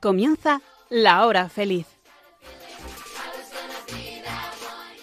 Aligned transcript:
Comienza 0.00 0.62
La 0.88 1.26
Hora 1.26 1.48
Feliz. 1.48 1.86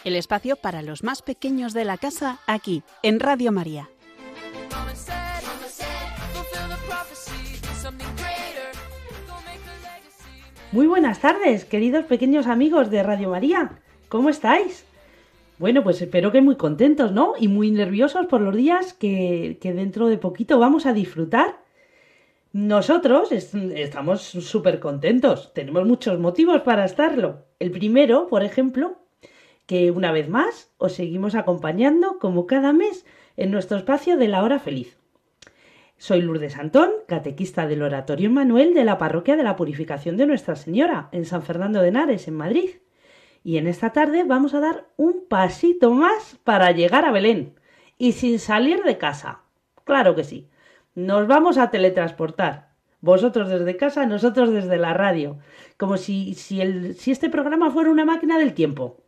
El 0.04 0.16
espacio 0.16 0.56
para 0.56 0.82
los 0.82 1.04
más 1.04 1.22
pequeños 1.22 1.74
de 1.74 1.86
la 1.86 1.98
casa 1.98 2.40
aquí, 2.48 2.84
en 3.04 3.20
Radio 3.20 3.52
María. 3.52 3.90
Muy 10.72 10.88
buenas 10.88 11.20
tardes, 11.20 11.66
queridos 11.66 12.06
pequeños 12.06 12.48
amigos 12.48 12.90
de 12.90 13.04
Radio 13.04 13.30
María. 13.30 13.80
¿Cómo 14.10 14.30
estáis? 14.30 14.86
Bueno, 15.60 15.84
pues 15.84 16.02
espero 16.02 16.32
que 16.32 16.42
muy 16.42 16.56
contentos, 16.56 17.12
¿no? 17.12 17.34
Y 17.40 17.48
muy 17.48 17.72
nerviosos 17.72 18.28
por 18.28 18.42
los 18.42 18.56
días 18.56 18.94
que, 18.94 19.58
que 19.62 19.74
dentro 19.74 20.08
de 20.08 20.18
poquito 20.18 20.60
vamos 20.60 20.86
a 20.86 20.94
disfrutar. 20.94 21.58
Nosotros 22.54 23.32
est- 23.32 23.56
estamos 23.56 24.22
súper 24.22 24.80
contentos, 24.80 25.54
tenemos 25.54 25.86
muchos 25.86 26.20
motivos 26.20 26.62
para 26.62 26.86
estarlo. 26.86 27.46
El 27.60 27.72
primero, 27.72 28.28
por 28.28 28.44
ejemplo, 28.44 28.98
que 29.66 29.92
una 29.92 30.12
vez 30.12 30.30
más 30.30 30.72
os 30.78 30.94
seguimos 30.94 31.36
acompañando 31.36 32.20
como 32.20 32.46
cada 32.46 32.72
mes 32.74 33.06
en 33.36 33.52
nuestro 33.52 33.78
espacio 33.78 34.18
de 34.18 34.28
la 34.28 34.44
hora 34.44 34.60
feliz. 34.60 34.98
Soy 36.00 36.22
Lourdes 36.22 36.58
Antón, 36.58 36.92
catequista 37.08 37.66
del 37.66 37.82
Oratorio 37.82 38.30
Manuel 38.30 38.76
de 38.76 38.84
la 38.84 39.00
Parroquia 39.00 39.36
de 39.36 39.42
la 39.42 39.56
Purificación 39.56 40.16
de 40.16 40.28
Nuestra 40.28 40.56
Señora, 40.56 41.10
en 41.12 41.26
San 41.26 41.42
Fernando 41.42 41.82
de 41.82 41.88
Henares, 41.88 42.28
en 42.28 42.36
Madrid. 42.36 42.70
Y 43.44 43.58
en 43.58 43.66
esta 43.66 43.94
tarde 43.94 44.24
vamos 44.24 44.54
a 44.54 44.60
dar 44.60 44.86
un 44.96 45.26
pasito 45.28 45.92
más 45.92 46.38
para 46.44 46.72
llegar 46.72 47.04
a 47.06 47.12
Belén. 47.12 47.56
Y 47.98 48.12
sin 48.12 48.38
salir 48.38 48.84
de 48.84 49.00
casa. 49.00 49.42
Claro 49.86 50.14
que 50.14 50.24
sí. 50.24 50.48
Nos 50.94 51.26
vamos 51.26 51.58
a 51.58 51.72
teletransportar. 51.72 52.70
Vosotros 53.02 53.50
desde 53.50 53.76
casa, 53.76 54.06
nosotros 54.06 54.52
desde 54.52 54.78
la 54.78 54.94
radio. 54.94 55.40
Como 55.78 55.98
si, 55.98 56.36
si, 56.36 56.62
el, 56.62 56.96
si 56.96 57.10
este 57.10 57.30
programa 57.30 57.72
fuera 57.72 57.90
una 57.90 58.06
máquina 58.06 58.38
del 58.38 58.54
tiempo. 58.54 59.02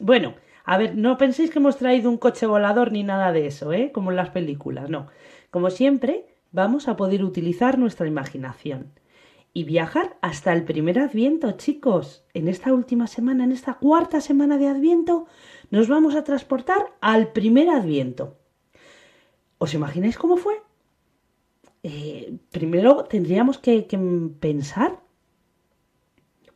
Bueno, 0.00 0.34
a 0.64 0.76
ver, 0.76 0.96
no 0.96 1.16
penséis 1.16 1.50
que 1.50 1.60
hemos 1.60 1.78
traído 1.78 2.10
un 2.10 2.18
coche 2.18 2.44
volador 2.44 2.92
ni 2.92 3.04
nada 3.04 3.32
de 3.32 3.46
eso, 3.46 3.72
¿eh? 3.72 3.90
Como 3.94 4.10
en 4.10 4.16
las 4.16 4.30
películas, 4.30 4.90
no. 4.90 5.06
Como 5.50 5.70
siempre, 5.70 6.26
vamos 6.52 6.88
a 6.88 6.96
poder 6.96 7.24
utilizar 7.24 7.78
nuestra 7.78 8.06
imaginación 8.06 8.92
y 9.52 9.64
viajar 9.64 10.18
hasta 10.20 10.52
el 10.52 10.64
primer 10.64 10.98
Adviento, 10.98 11.50
chicos. 11.52 12.24
En 12.34 12.46
esta 12.48 12.74
última 12.74 13.06
semana, 13.06 13.44
en 13.44 13.52
esta 13.52 13.74
cuarta 13.74 14.20
semana 14.20 14.58
de 14.58 14.68
Adviento, 14.68 15.26
nos 15.70 15.88
vamos 15.88 16.14
a 16.14 16.24
transportar 16.24 16.94
al 17.00 17.32
primer 17.32 17.70
Adviento. 17.70 18.36
¿Os 19.58 19.72
imagináis 19.72 20.18
cómo 20.18 20.36
fue? 20.36 20.60
Eh, 21.82 22.36
primero 22.50 23.04
tendríamos 23.04 23.58
que, 23.58 23.86
que 23.86 23.98
pensar 24.40 25.00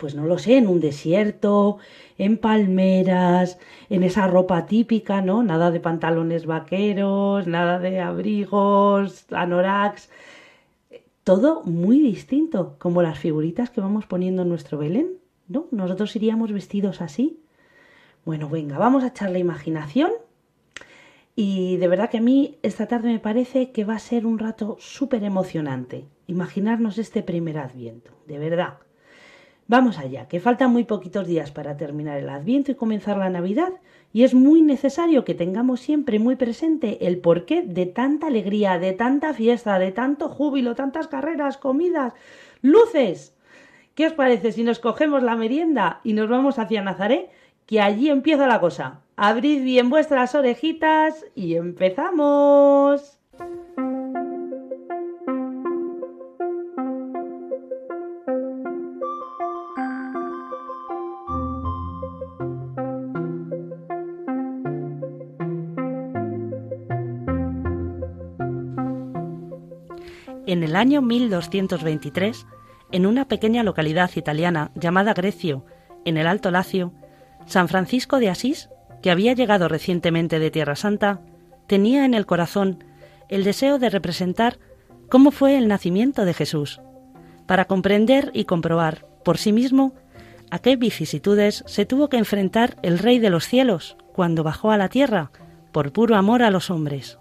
pues 0.00 0.14
no 0.14 0.24
lo 0.26 0.38
sé, 0.38 0.56
en 0.56 0.66
un 0.66 0.80
desierto, 0.80 1.78
en 2.18 2.38
palmeras, 2.38 3.58
en 3.90 4.02
esa 4.02 4.26
ropa 4.26 4.66
típica, 4.66 5.20
¿no? 5.20 5.42
Nada 5.42 5.70
de 5.70 5.78
pantalones 5.78 6.46
vaqueros, 6.46 7.46
nada 7.46 7.78
de 7.78 8.00
abrigos, 8.00 9.26
anoraks, 9.30 10.10
todo 11.22 11.62
muy 11.64 12.00
distinto, 12.00 12.76
como 12.78 13.02
las 13.02 13.18
figuritas 13.18 13.70
que 13.70 13.82
vamos 13.82 14.06
poniendo 14.06 14.42
en 14.42 14.48
nuestro 14.48 14.78
Belén, 14.78 15.18
¿no? 15.48 15.66
Nosotros 15.70 16.16
iríamos 16.16 16.50
vestidos 16.50 17.02
así. 17.02 17.38
Bueno, 18.24 18.48
venga, 18.48 18.78
vamos 18.78 19.04
a 19.04 19.08
echar 19.08 19.30
la 19.30 19.38
imaginación. 19.38 20.10
Y 21.36 21.76
de 21.76 21.88
verdad 21.88 22.10
que 22.10 22.18
a 22.18 22.22
mí 22.22 22.58
esta 22.62 22.86
tarde 22.88 23.12
me 23.12 23.18
parece 23.18 23.70
que 23.70 23.84
va 23.84 23.94
a 23.94 23.98
ser 23.98 24.26
un 24.26 24.38
rato 24.38 24.76
súper 24.80 25.24
emocionante. 25.24 26.06
Imaginarnos 26.26 26.98
este 26.98 27.22
primer 27.22 27.58
adviento, 27.58 28.10
de 28.26 28.38
verdad. 28.38 28.78
Vamos 29.70 29.98
allá, 29.98 30.26
que 30.26 30.40
faltan 30.40 30.72
muy 30.72 30.82
poquitos 30.82 31.28
días 31.28 31.52
para 31.52 31.76
terminar 31.76 32.18
el 32.18 32.28
Adviento 32.28 32.72
y 32.72 32.74
comenzar 32.74 33.18
la 33.18 33.30
Navidad, 33.30 33.70
y 34.12 34.24
es 34.24 34.34
muy 34.34 34.62
necesario 34.62 35.24
que 35.24 35.36
tengamos 35.36 35.78
siempre 35.78 36.18
muy 36.18 36.34
presente 36.34 37.06
el 37.06 37.20
porqué 37.20 37.62
de 37.62 37.86
tanta 37.86 38.26
alegría, 38.26 38.80
de 38.80 38.94
tanta 38.94 39.32
fiesta, 39.32 39.78
de 39.78 39.92
tanto 39.92 40.28
júbilo, 40.28 40.74
tantas 40.74 41.06
carreras, 41.06 41.56
comidas, 41.56 42.14
luces. 42.62 43.32
¿Qué 43.94 44.08
os 44.08 44.12
parece 44.12 44.50
si 44.50 44.64
nos 44.64 44.80
cogemos 44.80 45.22
la 45.22 45.36
merienda 45.36 46.00
y 46.02 46.14
nos 46.14 46.28
vamos 46.28 46.58
hacia 46.58 46.82
Nazaret? 46.82 47.30
Que 47.66 47.80
allí 47.80 48.10
empieza 48.10 48.48
la 48.48 48.58
cosa. 48.58 49.02
Abrid 49.14 49.62
bien 49.62 49.88
vuestras 49.88 50.34
orejitas 50.34 51.24
y 51.36 51.54
empezamos. 51.54 53.20
En 70.60 70.64
el 70.64 70.76
año 70.76 71.00
1223, 71.00 72.46
en 72.92 73.06
una 73.06 73.26
pequeña 73.28 73.62
localidad 73.62 74.10
italiana 74.14 74.72
llamada 74.74 75.14
Grecio, 75.14 75.64
en 76.04 76.18
el 76.18 76.26
Alto 76.26 76.50
Lacio, 76.50 76.92
San 77.46 77.66
Francisco 77.66 78.18
de 78.18 78.28
Asís, 78.28 78.68
que 79.00 79.10
había 79.10 79.32
llegado 79.32 79.68
recientemente 79.68 80.38
de 80.38 80.50
Tierra 80.50 80.76
Santa, 80.76 81.22
tenía 81.66 82.04
en 82.04 82.12
el 82.12 82.26
corazón 82.26 82.84
el 83.30 83.42
deseo 83.42 83.78
de 83.78 83.88
representar 83.88 84.58
cómo 85.08 85.30
fue 85.30 85.56
el 85.56 85.66
nacimiento 85.66 86.26
de 86.26 86.34
Jesús, 86.34 86.82
para 87.46 87.64
comprender 87.64 88.30
y 88.34 88.44
comprobar 88.44 89.06
por 89.24 89.38
sí 89.38 89.54
mismo 89.54 89.94
a 90.50 90.58
qué 90.58 90.76
vicisitudes 90.76 91.64
se 91.66 91.86
tuvo 91.86 92.10
que 92.10 92.18
enfrentar 92.18 92.76
el 92.82 92.98
Rey 92.98 93.18
de 93.18 93.30
los 93.30 93.46
cielos 93.46 93.96
cuando 94.12 94.42
bajó 94.42 94.72
a 94.72 94.76
la 94.76 94.90
tierra 94.90 95.30
por 95.72 95.90
puro 95.90 96.16
amor 96.16 96.42
a 96.42 96.50
los 96.50 96.68
hombres. 96.68 97.18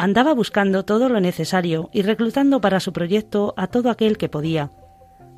Andaba 0.00 0.32
buscando 0.32 0.86
todo 0.86 1.10
lo 1.10 1.20
necesario 1.20 1.90
y 1.92 2.00
reclutando 2.00 2.62
para 2.62 2.80
su 2.80 2.90
proyecto 2.90 3.52
a 3.58 3.66
todo 3.66 3.90
aquel 3.90 4.16
que 4.16 4.30
podía, 4.30 4.70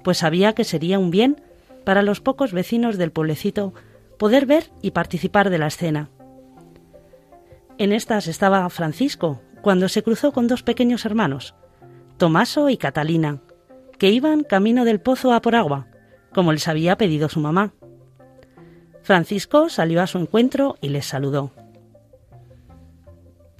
pues 0.05 0.19
sabía 0.19 0.53
que 0.53 0.63
sería 0.63 1.01
un 1.01 1.11
bien 1.11 1.43
para 1.85 2.03
los 2.03 2.21
pocos 2.21 2.53
vecinos 2.53 2.97
del 2.97 3.11
pueblecito 3.11 3.75
poder 4.21 4.47
ver 4.47 4.71
y 4.81 4.93
participar 4.93 5.51
de 5.51 5.59
la 5.59 5.67
escena. 5.67 6.11
En 7.77 7.91
estas 7.91 8.29
estaba 8.29 8.71
Francisco, 8.71 9.43
cuando 9.63 9.89
se 9.89 10.05
cruzó 10.05 10.31
con 10.31 10.47
dos 10.47 10.63
pequeños 10.63 11.07
hermanos, 11.07 11.57
Tomaso 12.17 12.69
y 12.69 12.77
Catalina, 12.77 13.41
que 13.99 14.11
iban 14.11 14.45
camino 14.45 14.85
del 14.85 15.01
pozo 15.01 15.33
a 15.33 15.43
por 15.43 15.57
agua, 15.57 15.89
como 16.33 16.53
les 16.53 16.69
había 16.69 16.97
pedido 16.97 17.29
su 17.29 17.41
mamá. 17.41 17.73
Francisco 19.03 19.69
salió 19.69 20.01
a 20.01 20.07
su 20.07 20.19
encuentro 20.19 20.77
y 20.81 20.91
les 20.91 21.07
saludó. 21.07 21.51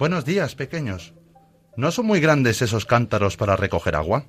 Buenos 0.03 0.25
días, 0.25 0.55
pequeños. 0.55 1.13
¿No 1.77 1.89
son 1.89 2.07
muy 2.07 2.19
grandes 2.19 2.61
esos 2.61 2.85
cántaros 2.85 3.37
para 3.37 3.55
recoger 3.55 3.95
agua? 3.95 4.25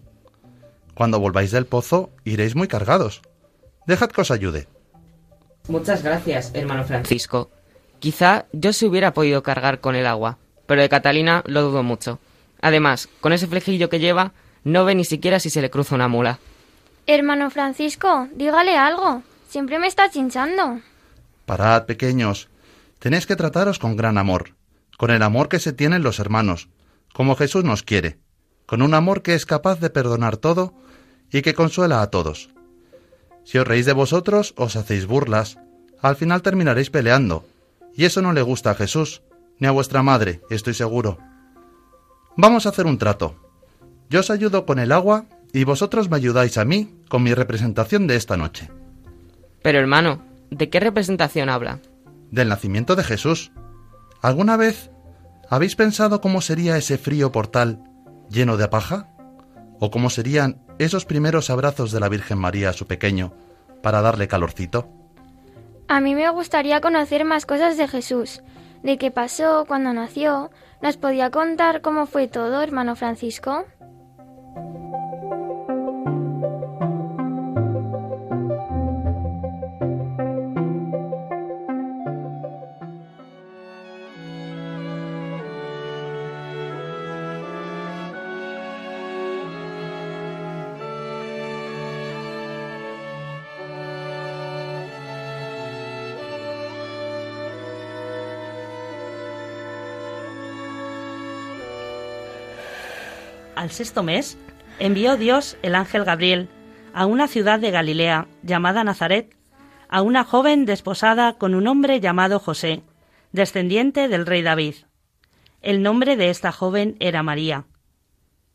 Cuando 0.94 1.18
volváis 1.18 1.50
del 1.50 1.66
pozo, 1.66 2.10
iréis 2.22 2.54
muy 2.54 2.68
cargados. 2.68 3.22
Dejad 3.84 4.10
que 4.10 4.20
os 4.20 4.30
ayude. 4.30 4.68
Muchas 5.66 6.04
gracias, 6.04 6.52
hermano 6.54 6.84
Francisco. 6.84 7.50
Quizá 7.98 8.46
yo 8.52 8.72
se 8.72 8.86
hubiera 8.86 9.14
podido 9.14 9.42
cargar 9.42 9.80
con 9.80 9.96
el 9.96 10.06
agua, 10.06 10.38
pero 10.66 10.80
de 10.80 10.88
Catalina 10.88 11.42
lo 11.44 11.62
dudo 11.62 11.82
mucho. 11.82 12.20
Además, 12.62 13.08
con 13.20 13.32
ese 13.32 13.48
flejillo 13.48 13.88
que 13.88 13.98
lleva, 13.98 14.30
no 14.62 14.84
ve 14.84 14.94
ni 14.94 15.04
siquiera 15.04 15.40
si 15.40 15.50
se 15.50 15.60
le 15.60 15.70
cruza 15.70 15.96
una 15.96 16.06
mula. 16.06 16.38
Hermano 17.08 17.50
Francisco, 17.50 18.28
dígale 18.32 18.76
algo. 18.76 19.24
Siempre 19.48 19.80
me 19.80 19.88
está 19.88 20.08
chinchando. 20.08 20.78
Parad, 21.46 21.86
pequeños. 21.86 22.48
Tenéis 23.00 23.26
que 23.26 23.34
trataros 23.34 23.80
con 23.80 23.96
gran 23.96 24.18
amor, 24.18 24.54
con 24.96 25.10
el 25.10 25.22
amor 25.22 25.48
que 25.48 25.58
se 25.58 25.72
tienen 25.72 26.02
los 26.02 26.18
hermanos, 26.18 26.68
como 27.12 27.36
Jesús 27.36 27.64
nos 27.64 27.82
quiere, 27.82 28.18
con 28.66 28.82
un 28.82 28.94
amor 28.94 29.22
que 29.22 29.34
es 29.34 29.46
capaz 29.46 29.80
de 29.80 29.90
perdonar 29.90 30.36
todo 30.36 30.74
y 31.30 31.42
que 31.42 31.54
consuela 31.54 32.02
a 32.02 32.10
todos. 32.10 32.50
Si 33.44 33.58
os 33.58 33.66
reís 33.66 33.86
de 33.86 33.92
vosotros, 33.92 34.54
os 34.56 34.76
hacéis 34.76 35.06
burlas, 35.06 35.58
al 36.00 36.16
final 36.16 36.42
terminaréis 36.42 36.90
peleando, 36.90 37.46
y 37.94 38.04
eso 38.04 38.22
no 38.22 38.32
le 38.32 38.42
gusta 38.42 38.70
a 38.70 38.74
Jesús, 38.74 39.22
ni 39.58 39.66
a 39.66 39.70
vuestra 39.70 40.02
madre, 40.02 40.40
estoy 40.50 40.74
seguro. 40.74 41.18
Vamos 42.36 42.66
a 42.66 42.70
hacer 42.70 42.86
un 42.86 42.98
trato. 42.98 43.36
Yo 44.10 44.20
os 44.20 44.30
ayudo 44.30 44.66
con 44.66 44.78
el 44.78 44.92
agua 44.92 45.26
y 45.52 45.64
vosotros 45.64 46.10
me 46.10 46.16
ayudáis 46.16 46.58
a 46.58 46.64
mí 46.64 46.92
con 47.08 47.22
mi 47.22 47.32
representación 47.32 48.06
de 48.06 48.16
esta 48.16 48.36
noche. 48.36 48.70
Pero 49.62 49.78
hermano, 49.78 50.22
¿de 50.50 50.68
qué 50.68 50.80
representación 50.80 51.48
habla? 51.48 51.78
Del 52.30 52.48
nacimiento 52.48 52.96
de 52.96 53.04
Jesús. 53.04 53.52
¿Alguna 54.24 54.56
vez 54.56 54.90
habéis 55.50 55.76
pensado 55.76 56.22
cómo 56.22 56.40
sería 56.40 56.78
ese 56.78 56.96
frío 56.96 57.30
portal 57.30 57.84
lleno 58.30 58.56
de 58.56 58.66
paja? 58.68 59.08
¿O 59.78 59.90
cómo 59.90 60.08
serían 60.08 60.62
esos 60.78 61.04
primeros 61.04 61.50
abrazos 61.50 61.92
de 61.92 62.00
la 62.00 62.08
Virgen 62.08 62.38
María 62.38 62.70
a 62.70 62.72
su 62.72 62.86
pequeño, 62.86 63.34
para 63.82 64.00
darle 64.00 64.26
calorcito. 64.26 64.88
A 65.88 66.00
mí 66.00 66.14
me 66.14 66.26
gustaría 66.30 66.80
conocer 66.80 67.26
más 67.26 67.44
cosas 67.44 67.76
de 67.76 67.86
Jesús, 67.86 68.42
de 68.82 68.96
qué 68.96 69.10
pasó 69.10 69.66
cuando 69.68 69.92
nació. 69.92 70.50
¿Nos 70.80 70.96
podía 70.96 71.30
contar 71.30 71.82
cómo 71.82 72.06
fue 72.06 72.26
todo, 72.26 72.62
hermano 72.62 72.96
Francisco? 72.96 73.66
Al 103.64 103.70
sexto 103.70 104.02
mes, 104.02 104.36
envió 104.78 105.16
Dios 105.16 105.56
el 105.62 105.74
ángel 105.74 106.04
Gabriel 106.04 106.50
a 106.92 107.06
una 107.06 107.26
ciudad 107.26 107.58
de 107.58 107.70
Galilea 107.70 108.26
llamada 108.42 108.84
Nazaret, 108.84 109.34
a 109.88 110.02
una 110.02 110.22
joven 110.22 110.66
desposada 110.66 111.38
con 111.38 111.54
un 111.54 111.66
hombre 111.66 111.98
llamado 111.98 112.38
José, 112.38 112.82
descendiente 113.32 114.06
del 114.08 114.26
rey 114.26 114.42
David. 114.42 114.74
El 115.62 115.82
nombre 115.82 116.16
de 116.16 116.28
esta 116.28 116.52
joven 116.52 116.96
era 117.00 117.22
María. 117.22 117.64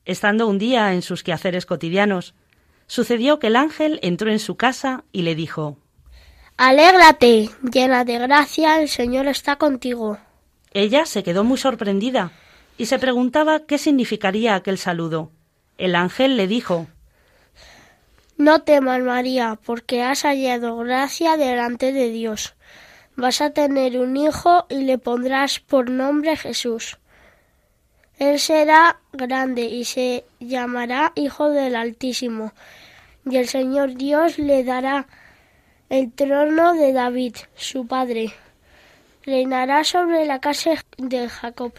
Estando 0.06 0.46
un 0.46 0.60
día 0.60 0.94
en 0.94 1.02
sus 1.02 1.24
quehaceres 1.24 1.66
cotidianos, 1.66 2.36
sucedió 2.86 3.40
que 3.40 3.48
el 3.48 3.56
ángel 3.56 4.00
entró 4.04 4.30
en 4.30 4.38
su 4.38 4.58
casa 4.58 5.06
y 5.12 5.24
le 5.24 5.34
dijo 5.34 5.80
Alégrate, 6.56 7.50
llena 7.64 8.06
de 8.06 8.20
gracia, 8.20 8.80
el 8.80 8.88
Señor 8.88 9.26
está 9.26 9.56
contigo. 9.56 10.20
Ella 10.72 11.08
se 11.08 11.24
quedó 11.24 11.44
muy 11.44 11.58
sorprendida 11.58 12.32
y 12.80 12.86
se 12.86 12.98
preguntaba 12.98 13.66
qué 13.66 13.78
significaría 13.78 14.56
aquel 14.56 14.78
saludo. 14.78 15.32
El 15.78 15.96
ángel 15.96 16.38
le 16.38 16.48
dijo 16.48 16.88
No 18.38 18.62
temas, 18.62 19.02
María, 19.02 19.60
porque 19.66 20.02
has 20.02 20.24
hallado 20.24 20.78
gracia 20.78 21.36
delante 21.36 21.92
de 21.92 22.10
Dios. 22.10 22.56
Vas 23.18 23.42
a 23.42 23.50
tener 23.50 24.00
un 24.00 24.16
hijo 24.16 24.66
y 24.70 24.84
le 24.84 24.98
pondrás 24.98 25.60
por 25.60 25.90
nombre 25.90 26.38
Jesús. 26.38 26.98
Él 28.18 28.40
será 28.40 29.02
grande 29.12 29.64
y 29.64 29.84
se 29.84 30.24
llamará 30.40 31.12
Hijo 31.16 31.50
del 31.50 31.76
Altísimo, 31.76 32.54
y 33.30 33.36
el 33.36 33.50
Señor 33.50 33.96
Dios 33.96 34.40
le 34.40 34.64
dará 34.64 35.06
el 35.90 36.14
trono 36.14 36.76
de 36.76 36.94
David, 36.94 37.36
su 37.56 37.88
padre. 37.88 38.34
Reinará 39.26 39.84
sobre 39.84 40.26
la 40.26 40.40
casa 40.40 40.72
de 40.98 41.28
Jacob, 41.28 41.74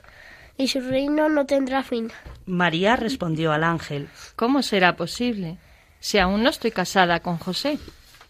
y 0.60 0.68
su 0.68 0.80
reino 0.80 1.30
no 1.30 1.46
tendrá 1.46 1.82
fin. 1.82 2.12
María 2.44 2.94
respondió 2.94 3.52
al 3.52 3.64
ángel 3.64 4.10
¿Cómo 4.36 4.62
será 4.62 4.94
posible? 4.94 5.56
Si 6.00 6.18
aún 6.18 6.42
no 6.42 6.50
estoy 6.50 6.70
casada 6.70 7.20
con 7.20 7.38
José. 7.38 7.78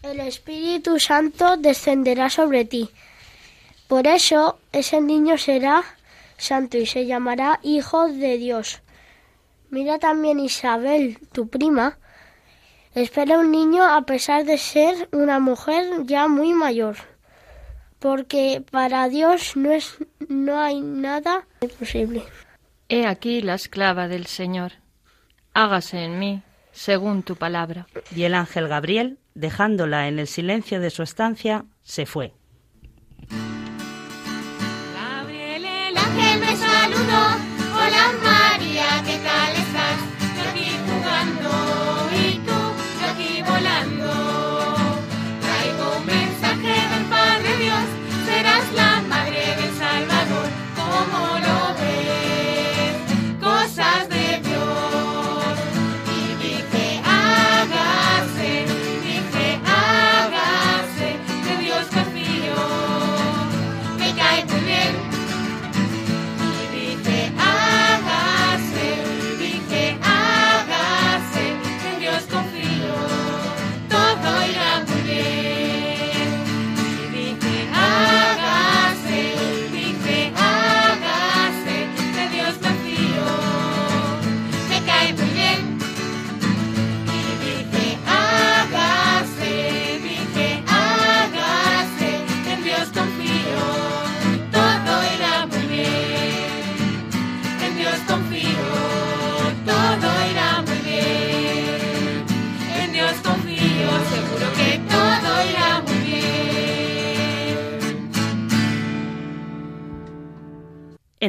El 0.01 0.19
Espíritu 0.21 0.99
Santo 0.99 1.57
descenderá 1.57 2.29
sobre 2.29 2.63
ti. 2.65 2.89
Por 3.87 4.07
eso 4.07 4.59
ese 4.71 5.01
niño 5.01 5.37
será 5.37 5.83
santo 6.37 6.77
y 6.77 6.85
se 6.85 7.05
llamará 7.05 7.59
Hijo 7.63 8.07
de 8.07 8.37
Dios. 8.37 8.81
Mira 9.69 9.99
también 9.99 10.39
Isabel, 10.39 11.19
tu 11.33 11.49
prima. 11.49 11.97
Espera 12.95 13.39
un 13.39 13.51
niño 13.51 13.83
a 13.83 14.01
pesar 14.03 14.45
de 14.45 14.57
ser 14.57 15.09
una 15.11 15.39
mujer 15.39 16.05
ya 16.05 16.27
muy 16.27 16.53
mayor. 16.53 17.10
Porque 18.01 18.63
para 18.71 19.07
Dios 19.09 19.55
no 19.55 19.71
es 19.71 19.97
no 20.27 20.59
hay 20.59 20.81
nada 20.81 21.45
imposible. 21.61 22.23
He 22.89 23.05
aquí 23.05 23.41
la 23.43 23.53
esclava 23.53 24.07
del 24.07 24.25
Señor. 24.25 24.71
Hágase 25.53 26.03
en 26.03 26.17
mí 26.17 26.41
según 26.71 27.21
tu 27.21 27.35
palabra. 27.35 27.85
y 28.15 28.23
el 28.23 28.33
ángel 28.33 28.67
Gabriel, 28.67 29.19
dejándola 29.35 30.07
en 30.07 30.17
el 30.17 30.27
silencio 30.27 30.79
de 30.79 30.89
su 30.89 31.03
estancia, 31.03 31.65
se 31.83 32.07
fue. 32.07 32.33
Gabriel 34.95 35.63
el 35.63 35.97
ángel 35.97 36.39
me 36.39 36.55
saludó. 36.55 37.23
Hola 37.75 38.30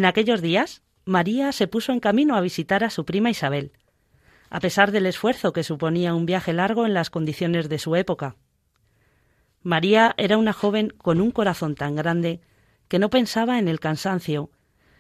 En 0.03 0.07
aquellos 0.07 0.43
días, 0.43 0.83
María 1.05 1.53
se 1.53 1.69
puso 1.69 1.93
en 1.93 2.01
camino 2.01 2.35
a 2.35 2.41
visitar 2.41 2.83
a 2.83 2.91
su 2.91 3.05
prima 3.05 3.31
Isabel, 3.31 3.71
a 4.51 4.59
pesar 4.59 4.91
del 4.91 5.07
esfuerzo 5.07 5.53
que 5.53 5.63
suponía 5.63 6.13
un 6.13 6.27
viaje 6.27 6.53
largo 6.53 6.87
en 6.87 6.93
las 6.93 7.09
condiciones 7.09 7.69
de 7.69 7.79
su 7.79 7.95
época. 7.95 8.35
María 9.63 10.13
era 10.17 10.39
una 10.39 10.53
joven 10.53 10.89
con 10.89 11.21
un 11.21 11.31
corazón 11.31 11.77
tan 11.77 11.95
grande 11.95 12.41
que 12.89 12.99
no 12.99 13.11
pensaba 13.11 13.61
en 13.61 13.69
el 13.69 13.79
cansancio, 13.79 14.51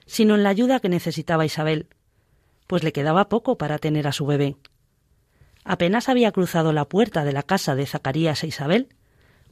sino 0.06 0.36
en 0.36 0.44
la 0.44 0.50
ayuda 0.50 0.78
que 0.78 0.88
necesitaba 0.88 1.44
Isabel, 1.44 1.88
pues 2.68 2.84
le 2.84 2.92
quedaba 2.92 3.28
poco 3.28 3.58
para 3.58 3.78
tener 3.78 4.06
a 4.06 4.12
su 4.12 4.24
bebé. 4.24 4.54
Apenas 5.64 6.08
había 6.08 6.30
cruzado 6.30 6.72
la 6.72 6.84
puerta 6.84 7.24
de 7.24 7.32
la 7.32 7.42
casa 7.42 7.74
de 7.74 7.86
Zacarías 7.86 8.44
e 8.44 8.46
Isabel, 8.46 8.94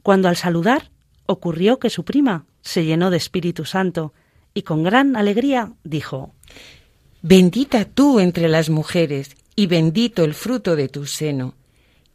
cuando 0.01 0.29
al 0.29 0.37
saludar 0.37 0.91
ocurrió 1.25 1.77
que 1.77 1.89
su 1.89 2.05
prima 2.05 2.45
se 2.61 2.85
llenó 2.85 3.09
de 3.09 3.17
Espíritu 3.17 3.65
Santo 3.65 4.13
y 4.53 4.63
con 4.63 4.83
gran 4.83 5.15
alegría 5.15 5.73
dijo 5.83 6.33
Bendita 7.21 7.85
tú 7.85 8.19
entre 8.19 8.49
las 8.49 8.69
mujeres, 8.69 9.35
y 9.55 9.67
bendito 9.67 10.23
el 10.23 10.33
fruto 10.33 10.75
de 10.75 10.87
tu 10.87 11.05
seno. 11.05 11.53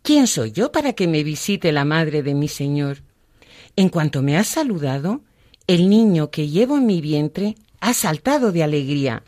¿Quién 0.02 0.26
soy 0.26 0.52
yo 0.52 0.72
para 0.72 0.94
que 0.94 1.06
me 1.06 1.22
visite 1.22 1.70
la 1.70 1.84
madre 1.84 2.22
de 2.22 2.34
mi 2.34 2.48
Señor? 2.48 2.98
En 3.76 3.88
cuanto 3.88 4.22
me 4.22 4.36
has 4.36 4.48
saludado, 4.48 5.20
el 5.66 5.88
niño 5.88 6.30
que 6.30 6.48
llevo 6.48 6.78
en 6.78 6.86
mi 6.86 7.00
vientre 7.00 7.56
ha 7.80 7.92
saltado 7.92 8.52
de 8.52 8.62
alegría. 8.62 9.22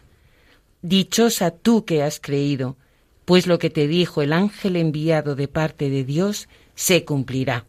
Dichosa 0.82 1.50
tú 1.50 1.84
que 1.84 2.02
has 2.02 2.18
creído, 2.18 2.76
pues 3.24 3.46
lo 3.46 3.58
que 3.58 3.70
te 3.70 3.86
dijo 3.86 4.22
el 4.22 4.32
ángel 4.32 4.76
enviado 4.76 5.36
de 5.36 5.48
parte 5.48 5.90
de 5.90 6.02
Dios 6.04 6.48
se 6.74 7.04
cumplirá. 7.04 7.66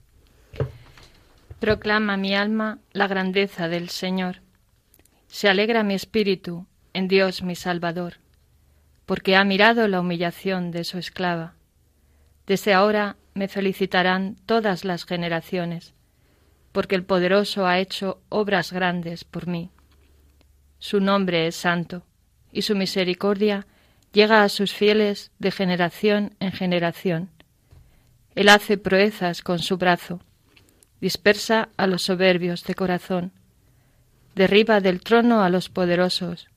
Proclama 1.60 2.16
mi 2.16 2.34
alma 2.34 2.80
la 2.94 3.08
grandeza 3.08 3.68
del 3.68 3.90
Señor. 3.90 4.42
Se 5.30 5.48
alegra 5.48 5.84
mi 5.84 5.94
espíritu 5.94 6.66
en 6.92 7.08
Dios 7.08 7.44
mi 7.44 7.56
Salvador, 7.56 8.16
porque 9.06 9.36
ha 9.36 9.44
mirado 9.44 9.88
la 9.88 10.00
humillación 10.02 10.72
de 10.72 10.84
su 10.84 10.98
esclava. 10.98 11.54
Desde 12.48 12.74
ahora 12.74 13.16
me 13.36 13.48
felicitarán 13.48 14.38
todas 14.48 14.86
las 14.86 15.06
generaciones, 15.06 15.94
porque 16.72 16.96
el 16.96 17.04
poderoso 17.04 17.68
ha 17.68 17.78
hecho 17.78 18.22
obras 18.30 18.74
grandes 18.74 19.24
por 19.24 19.46
mí. 19.46 19.70
Su 20.80 21.00
nombre 21.00 21.46
es 21.46 21.56
santo, 21.56 22.04
y 22.52 22.64
su 22.64 22.76
misericordia 22.76 23.68
llega 24.12 24.44
a 24.44 24.50
sus 24.50 24.74
fieles 24.74 25.32
de 25.38 25.52
generación 25.52 26.36
en 26.40 26.52
generación. 26.52 27.30
Él 28.34 28.50
hace 28.50 28.80
proezas 28.80 29.44
con 29.44 29.60
su 29.60 29.78
brazo, 29.78 30.22
dispersa 31.00 31.70
a 31.78 31.86
los 31.86 32.02
soberbios 32.02 32.64
de 32.64 32.74
corazón, 32.74 33.32
derriba 34.40 34.80
del 34.80 35.02
trono 35.02 35.44
a 35.44 35.50
los 35.50 35.68
poderosos 35.68 36.48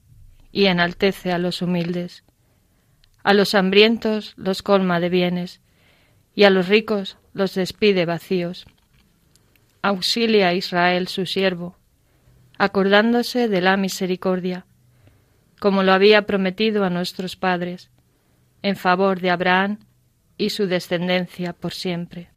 y 0.53 0.67
enaltece 0.67 1.33
a 1.33 1.39
los 1.39 1.63
humildes. 1.63 2.23
A 3.25 3.35
los 3.35 3.57
hambrientos 3.57 4.35
los 4.37 4.63
colma 4.63 5.01
de 5.01 5.09
bienes 5.09 5.61
y 6.33 6.45
a 6.45 6.51
los 6.51 6.69
ricos 6.69 7.19
los 7.35 7.57
despide 7.57 8.07
vacíos. 8.07 8.67
Auxilia 9.83 10.47
a 10.47 10.55
Israel 10.55 11.09
su 11.09 11.27
siervo, 11.27 11.77
acordándose 12.57 13.49
de 13.49 13.61
la 13.61 13.77
misericordia, 13.77 14.65
como 15.59 15.83
lo 15.83 15.93
había 15.93 16.23
prometido 16.23 16.85
a 16.85 16.91
nuestros 16.91 17.35
padres, 17.35 17.91
en 18.63 18.77
favor 18.77 19.21
de 19.21 19.31
Abraham 19.31 19.81
y 20.39 20.51
su 20.51 20.69
descendencia 20.69 21.53
por 21.53 21.73
siempre. 21.73 22.32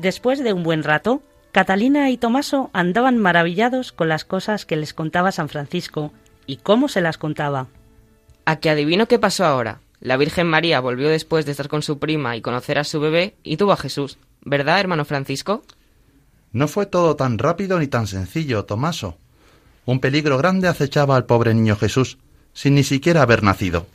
Después 0.00 0.42
de 0.42 0.54
un 0.54 0.62
buen 0.62 0.82
rato, 0.82 1.20
Catalina 1.52 2.08
y 2.08 2.16
Tomaso 2.16 2.70
andaban 2.72 3.18
maravillados 3.18 3.92
con 3.92 4.08
las 4.08 4.24
cosas 4.24 4.64
que 4.64 4.76
les 4.76 4.94
contaba 4.94 5.30
San 5.30 5.50
Francisco 5.50 6.10
y 6.46 6.56
cómo 6.56 6.88
se 6.88 7.02
las 7.02 7.18
contaba. 7.18 7.66
A 8.46 8.56
que 8.56 8.70
adivino 8.70 9.08
qué 9.08 9.18
pasó 9.18 9.44
ahora. 9.44 9.80
La 10.00 10.16
Virgen 10.16 10.46
María 10.46 10.80
volvió 10.80 11.10
después 11.10 11.44
de 11.44 11.50
estar 11.50 11.68
con 11.68 11.82
su 11.82 11.98
prima 11.98 12.34
y 12.34 12.40
conocer 12.40 12.78
a 12.78 12.84
su 12.84 12.98
bebé 12.98 13.34
y 13.42 13.58
tuvo 13.58 13.72
a 13.72 13.76
Jesús. 13.76 14.16
¿Verdad, 14.40 14.80
hermano 14.80 15.04
Francisco? 15.04 15.64
No 16.50 16.66
fue 16.66 16.86
todo 16.86 17.14
tan 17.14 17.36
rápido 17.36 17.78
ni 17.78 17.86
tan 17.86 18.06
sencillo, 18.06 18.64
Tomaso. 18.64 19.18
Un 19.84 20.00
peligro 20.00 20.38
grande 20.38 20.66
acechaba 20.66 21.14
al 21.14 21.26
pobre 21.26 21.52
niño 21.52 21.76
Jesús, 21.76 22.16
sin 22.54 22.74
ni 22.74 22.84
siquiera 22.84 23.20
haber 23.20 23.42
nacido. 23.42 23.86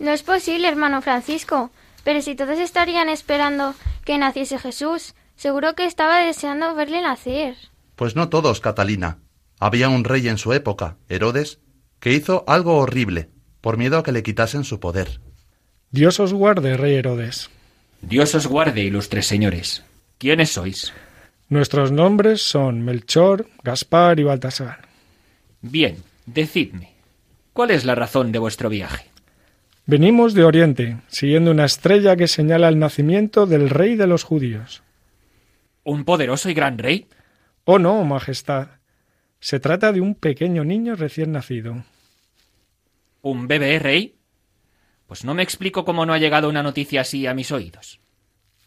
No 0.00 0.10
es 0.10 0.24
posible, 0.24 0.66
hermano 0.66 1.00
Francisco. 1.00 1.70
Pero 2.02 2.22
si 2.22 2.34
todos 2.34 2.58
estarían 2.58 3.08
esperando 3.08 3.74
que 4.04 4.18
naciese 4.18 4.58
Jesús, 4.58 5.14
seguro 5.36 5.74
que 5.74 5.86
estaba 5.86 6.20
deseando 6.20 6.74
verle 6.74 7.02
nacer. 7.02 7.56
Pues 7.96 8.16
no 8.16 8.28
todos, 8.28 8.60
Catalina. 8.60 9.18
Había 9.60 9.88
un 9.88 10.04
rey 10.04 10.28
en 10.28 10.38
su 10.38 10.52
época, 10.52 10.96
Herodes, 11.08 11.60
que 12.00 12.12
hizo 12.12 12.44
algo 12.46 12.76
horrible, 12.78 13.30
por 13.60 13.78
miedo 13.78 13.98
a 13.98 14.02
que 14.02 14.12
le 14.12 14.22
quitasen 14.22 14.64
su 14.64 14.80
poder. 14.80 15.20
Dios 15.90 16.20
os 16.20 16.32
guarde, 16.32 16.76
rey 16.76 16.94
Herodes. 16.96 17.50
Dios 18.02 18.34
os 18.34 18.46
guarde, 18.46 18.82
ilustres 18.82 19.26
señores. 19.26 19.84
¿Quiénes 20.18 20.52
sois? 20.52 20.92
Nuestros 21.48 21.92
nombres 21.92 22.42
son 22.42 22.82
Melchor, 22.82 23.48
Gaspar 23.62 24.18
y 24.20 24.24
Baltasar. 24.24 24.88
Bien, 25.62 26.02
decidme. 26.26 26.94
¿Cuál 27.52 27.70
es 27.70 27.84
la 27.84 27.94
razón 27.94 28.32
de 28.32 28.38
vuestro 28.38 28.68
viaje? 28.68 29.06
Venimos 29.86 30.34
de 30.34 30.44
Oriente, 30.44 30.96
siguiendo 31.08 31.50
una 31.50 31.66
estrella 31.66 32.16
que 32.16 32.26
señala 32.26 32.68
el 32.68 32.78
nacimiento 32.78 33.46
del 33.46 33.70
rey 33.70 33.96
de 33.96 34.06
los 34.06 34.24
judíos. 34.24 34.82
¿Un 35.84 36.04
poderoso 36.04 36.48
y 36.50 36.54
gran 36.54 36.78
rey? 36.78 37.08
Oh 37.64 37.78
no, 37.78 38.02
Majestad. 38.04 38.68
Se 39.38 39.60
trata 39.60 39.92
de 39.92 40.00
un 40.00 40.14
pequeño 40.14 40.64
niño 40.64 40.96
recién 40.96 41.32
nacido. 41.32 41.84
¿Un 43.20 43.46
bebé 43.46 43.78
rey? 43.78 44.16
Pues 45.06 45.24
no 45.24 45.34
me 45.34 45.42
explico 45.42 45.84
cómo 45.84 46.06
no 46.06 46.14
ha 46.14 46.18
llegado 46.18 46.48
una 46.48 46.62
noticia 46.62 47.02
así 47.02 47.26
a 47.26 47.34
mis 47.34 47.52
oídos. 47.52 48.00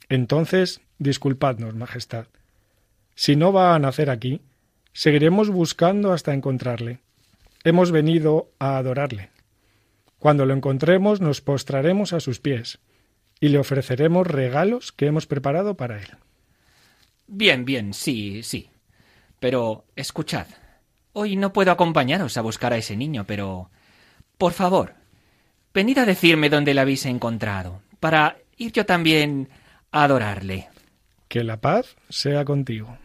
Entonces, 0.10 0.82
disculpadnos, 1.00 1.74
Majestad. 1.74 2.28
Si 3.16 3.36
no 3.36 3.52
va 3.52 3.74
a 3.74 3.80
nacer 3.80 4.12
aquí, 4.12 4.42
seguiremos 4.94 5.50
buscando 5.50 6.14
hasta 6.14 6.36
encontrarle. 6.36 7.00
Hemos 7.64 7.92
venido 7.92 8.52
a 8.60 8.78
adorarle. 8.78 9.32
Cuando 10.20 10.46
lo 10.46 10.54
encontremos 10.54 11.22
nos 11.22 11.42
postraremos 11.42 12.14
a 12.14 12.20
sus 12.20 12.40
pies 12.40 12.80
y 13.40 13.50
le 13.50 13.58
ofreceremos 13.58 14.28
regalos 14.28 14.92
que 14.92 15.08
hemos 15.08 15.26
preparado 15.26 15.76
para 15.76 15.98
él. 15.98 16.08
Bien, 17.28 17.66
bien, 17.66 17.94
sí, 17.94 18.42
sí. 18.44 18.70
Pero 19.40 19.86
escuchad, 19.96 20.48
hoy 21.14 21.36
no 21.36 21.54
puedo 21.54 21.72
acompañaros 21.72 22.38
a 22.38 22.42
buscar 22.42 22.74
a 22.74 22.78
ese 22.78 22.96
niño, 22.96 23.26
pero... 23.26 23.70
Por 24.38 24.54
favor, 24.54 24.94
venid 25.74 25.98
a 25.98 26.06
decirme 26.06 26.50
dónde 26.50 26.74
le 26.74 26.82
habéis 26.82 27.06
encontrado, 27.06 27.82
para 28.00 28.38
ir 28.58 28.72
yo 28.72 28.86
también 28.86 29.50
a 29.92 30.04
adorarle. 30.04 30.70
Que 31.28 31.44
la 31.44 31.58
paz 31.58 31.96
sea 32.10 32.46
contigo. 32.46 32.98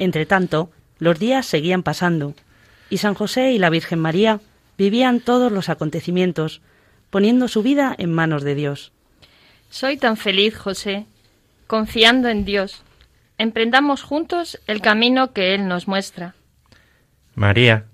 Entretanto, 0.00 0.72
los 0.98 1.20
días 1.20 1.46
seguían 1.46 1.84
pasando, 1.84 2.34
y 2.88 2.98
San 2.98 3.14
José 3.14 3.52
y 3.52 3.58
la 3.58 3.70
Virgen 3.70 4.00
María 4.00 4.40
vivían 4.76 5.20
todos 5.20 5.52
los 5.52 5.68
acontecimientos, 5.68 6.62
poniendo 7.10 7.46
su 7.46 7.62
vida 7.62 7.94
en 7.96 8.12
manos 8.12 8.42
de 8.42 8.56
Dios. 8.56 8.92
Soy 9.68 9.96
tan 9.96 10.16
feliz, 10.16 10.56
José, 10.56 11.06
confiando 11.68 12.28
en 12.28 12.44
Dios. 12.44 12.82
Emprendamos 13.38 14.02
juntos 14.02 14.60
el 14.66 14.80
camino 14.80 15.32
que 15.32 15.54
Él 15.54 15.68
nos 15.68 15.86
muestra. 15.86 16.34
María, 17.36 17.84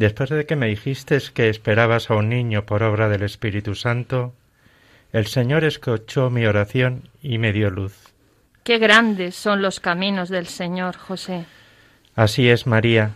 Después 0.00 0.30
de 0.30 0.46
que 0.46 0.56
me 0.56 0.68
dijiste 0.68 1.18
que 1.34 1.50
esperabas 1.50 2.10
a 2.10 2.14
un 2.14 2.30
niño 2.30 2.64
por 2.64 2.82
obra 2.82 3.10
del 3.10 3.22
Espíritu 3.22 3.74
Santo, 3.74 4.34
el 5.12 5.26
Señor 5.26 5.62
escuchó 5.62 6.30
mi 6.30 6.46
oración 6.46 7.10
y 7.20 7.36
me 7.36 7.52
dio 7.52 7.68
luz. 7.68 8.09
Qué 8.62 8.78
grandes 8.78 9.34
son 9.34 9.62
los 9.62 9.80
caminos 9.80 10.28
del 10.28 10.46
Señor, 10.46 10.96
José. 10.96 11.46
Así 12.14 12.48
es, 12.48 12.66
María. 12.66 13.12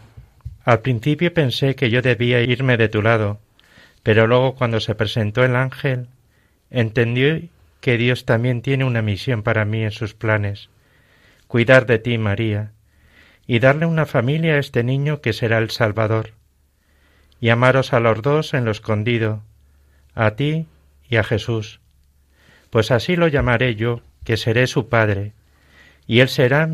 Al 0.65 0.81
principio 0.81 1.33
pensé 1.35 1.75
que 1.75 1.91
yo 1.91 2.01
debía 2.01 2.41
irme 2.41 2.79
de 2.79 2.89
tu 2.89 3.03
lado, 3.03 3.39
pero 4.03 4.27
luego 4.27 4.55
cuando 4.55 4.81
se 4.81 4.95
presentó 4.95 5.45
el 5.45 5.57
ángel, 5.57 6.09
entendí 6.71 7.51
que 7.81 7.99
Dios 7.99 8.25
también 8.25 8.63
tiene 8.63 8.85
una 8.85 9.03
misión 9.03 9.43
para 9.43 9.67
mí 9.67 9.83
en 9.83 9.91
sus 9.91 10.15
planes, 10.15 10.71
cuidar 11.49 11.85
de 11.85 11.99
ti, 11.99 12.17
María, 12.17 12.73
y 13.47 13.59
darle 13.59 13.85
una 13.85 14.07
familia 14.07 14.55
a 14.55 14.59
este 14.59 14.83
niño 14.83 15.21
que 15.21 15.35
será 15.35 15.59
el 15.59 15.71
Salvador, 15.71 16.33
y 17.41 17.51
amaros 17.51 17.93
a 17.93 18.01
los 18.01 18.23
dos 18.23 18.55
en 18.55 18.65
lo 18.65 18.71
escondido, 18.71 19.43
a 20.15 20.31
ti 20.31 20.67
y 21.11 21.17
a 21.17 21.25
Jesús, 21.25 21.81
pues 22.71 22.91
así 22.91 23.17
lo 23.17 23.29
llamaré 23.29 23.75
yo, 23.75 24.01
que 24.25 24.37
seré 24.37 24.67
su 24.67 24.89
padre, 24.89 25.33
y 26.07 26.21
él 26.21 26.29
será 26.29 26.69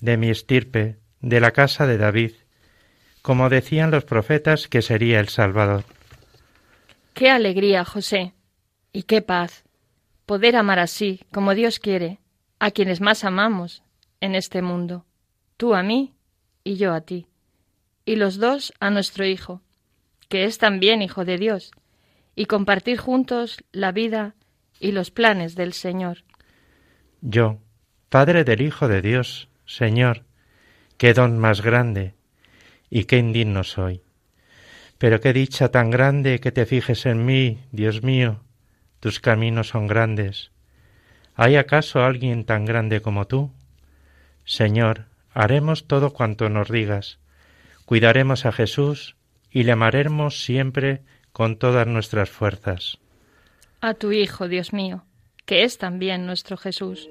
de 0.00 0.16
mi 0.16 0.30
estirpe, 0.30 0.96
de 1.20 1.40
la 1.40 1.52
casa 1.52 1.86
de 1.86 1.98
David, 1.98 2.32
como 3.22 3.48
decían 3.48 3.90
los 3.90 4.04
profetas 4.04 4.66
que 4.66 4.82
sería 4.82 5.20
el 5.20 5.28
Salvador. 5.28 5.84
Qué 7.14 7.30
alegría, 7.30 7.84
José, 7.84 8.32
y 8.92 9.04
qué 9.04 9.22
paz 9.22 9.64
poder 10.26 10.56
amar 10.56 10.78
así, 10.78 11.20
como 11.30 11.54
Dios 11.54 11.78
quiere, 11.78 12.18
a 12.58 12.70
quienes 12.70 13.00
más 13.00 13.24
amamos 13.24 13.82
en 14.20 14.34
este 14.34 14.62
mundo, 14.62 15.04
tú 15.56 15.74
a 15.74 15.82
mí 15.82 16.14
y 16.64 16.76
yo 16.76 16.94
a 16.94 17.00
ti, 17.00 17.26
y 18.04 18.16
los 18.16 18.38
dos 18.38 18.72
a 18.80 18.90
nuestro 18.90 19.26
Hijo, 19.26 19.62
que 20.28 20.44
es 20.44 20.58
también 20.58 21.02
Hijo 21.02 21.24
de 21.24 21.38
Dios, 21.38 21.72
y 22.34 22.46
compartir 22.46 22.98
juntos 22.98 23.62
la 23.72 23.92
vida 23.92 24.34
y 24.80 24.92
los 24.92 25.10
planes 25.10 25.54
del 25.54 25.72
Señor. 25.72 26.24
Yo, 27.24 27.60
Padre 28.08 28.42
del 28.42 28.60
Hijo 28.60 28.88
de 28.88 29.00
Dios, 29.00 29.48
Señor, 29.64 30.24
qué 30.98 31.14
don 31.14 31.38
más 31.38 31.62
grande, 31.62 32.14
y 32.90 33.04
qué 33.04 33.18
indigno 33.18 33.62
soy. 33.62 34.02
Pero 34.98 35.20
qué 35.20 35.32
dicha 35.32 35.70
tan 35.70 35.90
grande 35.90 36.40
que 36.40 36.50
te 36.50 36.66
fijes 36.66 37.06
en 37.06 37.24
mí, 37.24 37.60
Dios 37.70 38.02
mío, 38.02 38.40
tus 38.98 39.20
caminos 39.20 39.68
son 39.68 39.86
grandes. 39.86 40.50
¿Hay 41.36 41.54
acaso 41.54 42.02
alguien 42.04 42.44
tan 42.44 42.64
grande 42.64 43.00
como 43.00 43.28
tú? 43.28 43.52
Señor, 44.44 45.06
haremos 45.32 45.86
todo 45.86 46.12
cuanto 46.12 46.48
nos 46.48 46.70
digas. 46.70 47.20
Cuidaremos 47.84 48.46
a 48.46 48.52
Jesús 48.52 49.14
y 49.48 49.62
le 49.62 49.70
amaremos 49.70 50.42
siempre 50.42 51.02
con 51.30 51.56
todas 51.56 51.86
nuestras 51.86 52.30
fuerzas. 52.30 52.98
A 53.80 53.94
tu 53.94 54.10
Hijo, 54.10 54.48
Dios 54.48 54.72
mío, 54.72 55.04
que 55.44 55.64
es 55.64 55.78
también 55.78 56.26
nuestro 56.26 56.56
Jesús. 56.56 57.08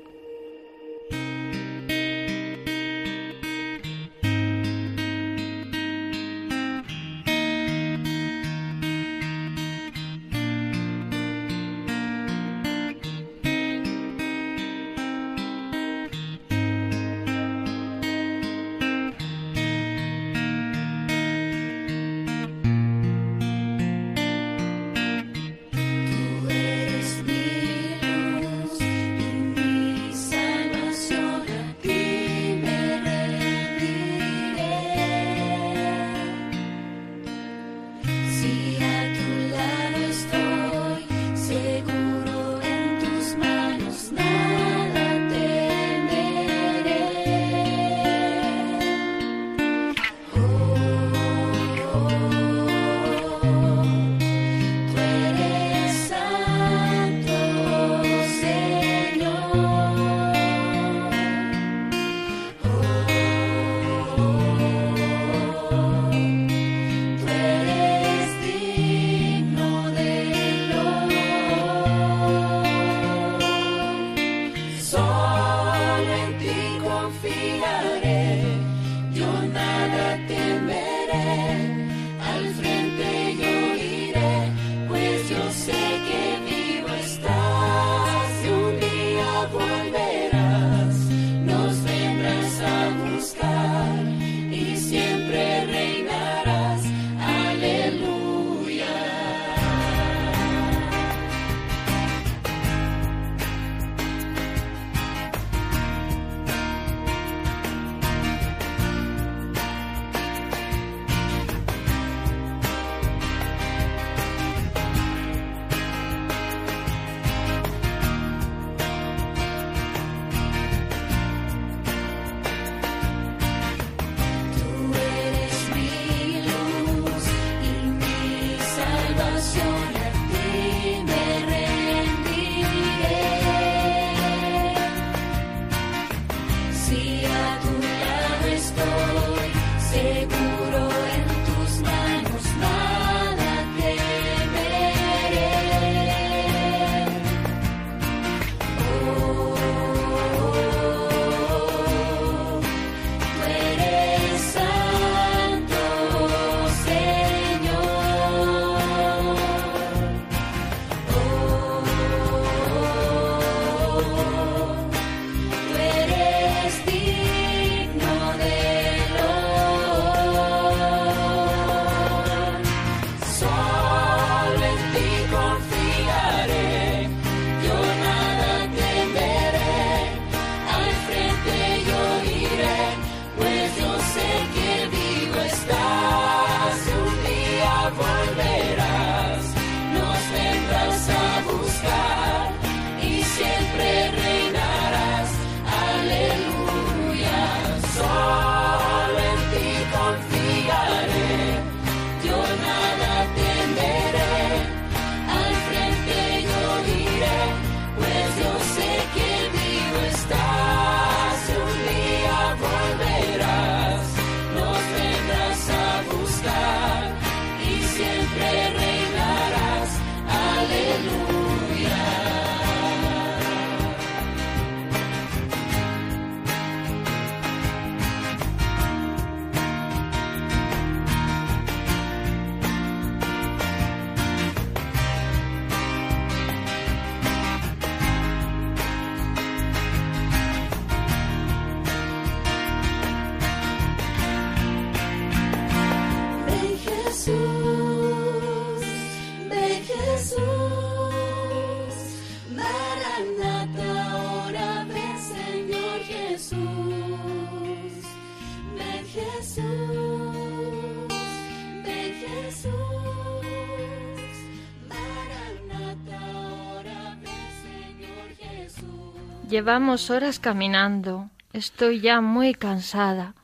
Llevamos 269.51 270.09
horas 270.09 270.40
caminando. 270.40 271.29
Estoy 271.51 272.00
ya 272.00 272.22
muy 272.22 272.53
cansada. 272.53 273.35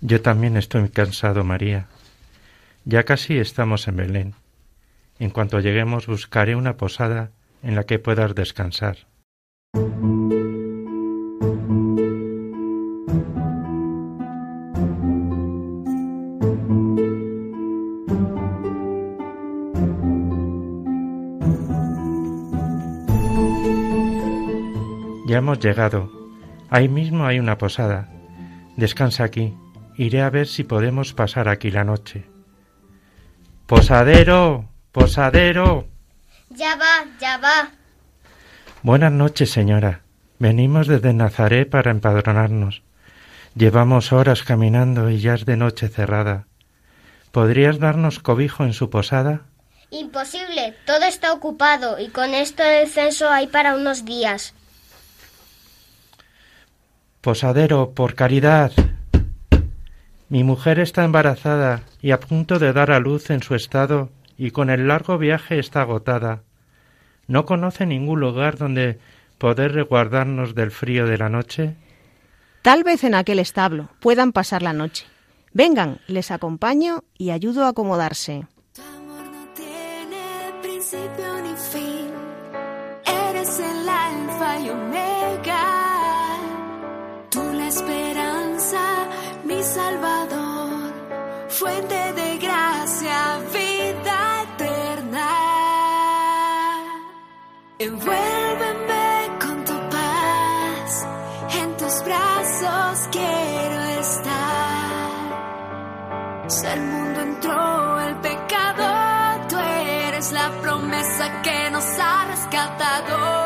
Yo 0.00 0.22
también 0.22 0.56
estoy 0.56 0.88
cansado, 0.90 1.42
María. 1.42 1.88
Ya 2.84 3.02
casi 3.02 3.36
estamos 3.36 3.88
en 3.88 3.96
Belén. 3.96 4.34
En 5.18 5.30
cuanto 5.30 5.58
lleguemos 5.58 6.06
buscaré 6.06 6.54
una 6.54 6.76
posada 6.76 7.32
en 7.64 7.74
la 7.74 7.82
que 7.82 7.98
puedas 7.98 8.32
descansar. 8.36 8.98
Hemos 25.40 25.58
llegado. 25.58 26.10
Ahí 26.70 26.88
mismo 26.88 27.26
hay 27.26 27.38
una 27.38 27.58
posada. 27.58 28.08
Descansa 28.76 29.24
aquí. 29.24 29.54
Iré 29.96 30.22
a 30.22 30.30
ver 30.30 30.46
si 30.46 30.64
podemos 30.64 31.12
pasar 31.12 31.48
aquí 31.48 31.70
la 31.70 31.84
noche. 31.84 32.24
Posadero. 33.66 34.68
Posadero. 34.92 35.88
Ya 36.50 36.76
va, 36.76 37.06
ya 37.20 37.38
va. 37.38 37.70
Buenas 38.82 39.12
noches, 39.12 39.50
señora. 39.50 40.02
Venimos 40.38 40.86
desde 40.86 41.12
Nazaret 41.12 41.68
para 41.68 41.90
empadronarnos. 41.90 42.82
Llevamos 43.54 44.12
horas 44.12 44.42
caminando 44.42 45.10
y 45.10 45.18
ya 45.20 45.34
es 45.34 45.44
de 45.44 45.56
noche 45.56 45.88
cerrada. 45.88 46.46
¿Podrías 47.32 47.78
darnos 47.78 48.20
cobijo 48.20 48.64
en 48.64 48.72
su 48.72 48.90
posada? 48.90 49.42
Imposible, 49.90 50.74
todo 50.86 51.04
está 51.04 51.32
ocupado 51.32 51.98
y 51.98 52.08
con 52.08 52.32
esto 52.32 52.62
del 52.62 52.88
censo 52.88 53.28
hay 53.28 53.48
para 53.48 53.74
unos 53.74 54.04
días. 54.04 54.54
Posadero, 57.20 57.90
por 57.90 58.14
caridad. 58.14 58.72
Mi 60.30 60.42
mujer 60.42 60.78
está 60.78 61.04
embarazada 61.04 61.82
y 62.00 62.12
a 62.12 62.20
punto 62.20 62.58
de 62.58 62.72
dar 62.72 62.90
a 62.90 62.98
luz 62.98 63.28
en 63.28 63.42
su 63.42 63.54
estado 63.54 64.08
y 64.38 64.52
con 64.52 64.70
el 64.70 64.88
largo 64.88 65.18
viaje 65.18 65.58
está 65.58 65.82
agotada. 65.82 66.42
¿No 67.26 67.44
conoce 67.44 67.84
ningún 67.84 68.20
lugar 68.20 68.56
donde 68.56 68.98
poder 69.36 69.72
resguardarnos 69.74 70.54
del 70.54 70.70
frío 70.70 71.06
de 71.06 71.18
la 71.18 71.28
noche? 71.28 71.76
Tal 72.62 72.84
vez 72.84 73.04
en 73.04 73.14
aquel 73.14 73.38
establo 73.38 73.90
puedan 74.00 74.32
pasar 74.32 74.62
la 74.62 74.72
noche. 74.72 75.04
Vengan, 75.52 76.00
les 76.06 76.30
acompaño 76.30 77.04
y 77.18 77.30
ayudo 77.30 77.64
a 77.66 77.68
acomodarse. 77.68 78.46
principio 80.62 81.08
ni 81.08 81.24
fin. 81.24 81.29
Salvador. 89.74 90.92
Fuente 91.48 92.00
de 92.20 92.38
gracia, 92.38 93.18
vida 93.52 94.18
eterna. 94.46 95.30
Envuélveme 97.78 99.08
con 99.42 99.56
tu 99.68 99.76
paz. 99.94 101.06
En 101.60 101.76
tus 101.76 101.96
brazos 102.08 103.08
quiero 103.16 103.80
estar. 104.04 105.10
Si 106.48 106.66
al 106.66 106.80
mundo 106.80 107.20
entró 107.20 108.00
el 108.00 108.16
pecado, 108.28 108.86
tú 109.48 109.56
eres 109.58 110.32
la 110.32 110.50
promesa 110.62 111.42
que 111.42 111.70
nos 111.70 111.86
ha 111.98 112.26
rescatado. 112.26 113.39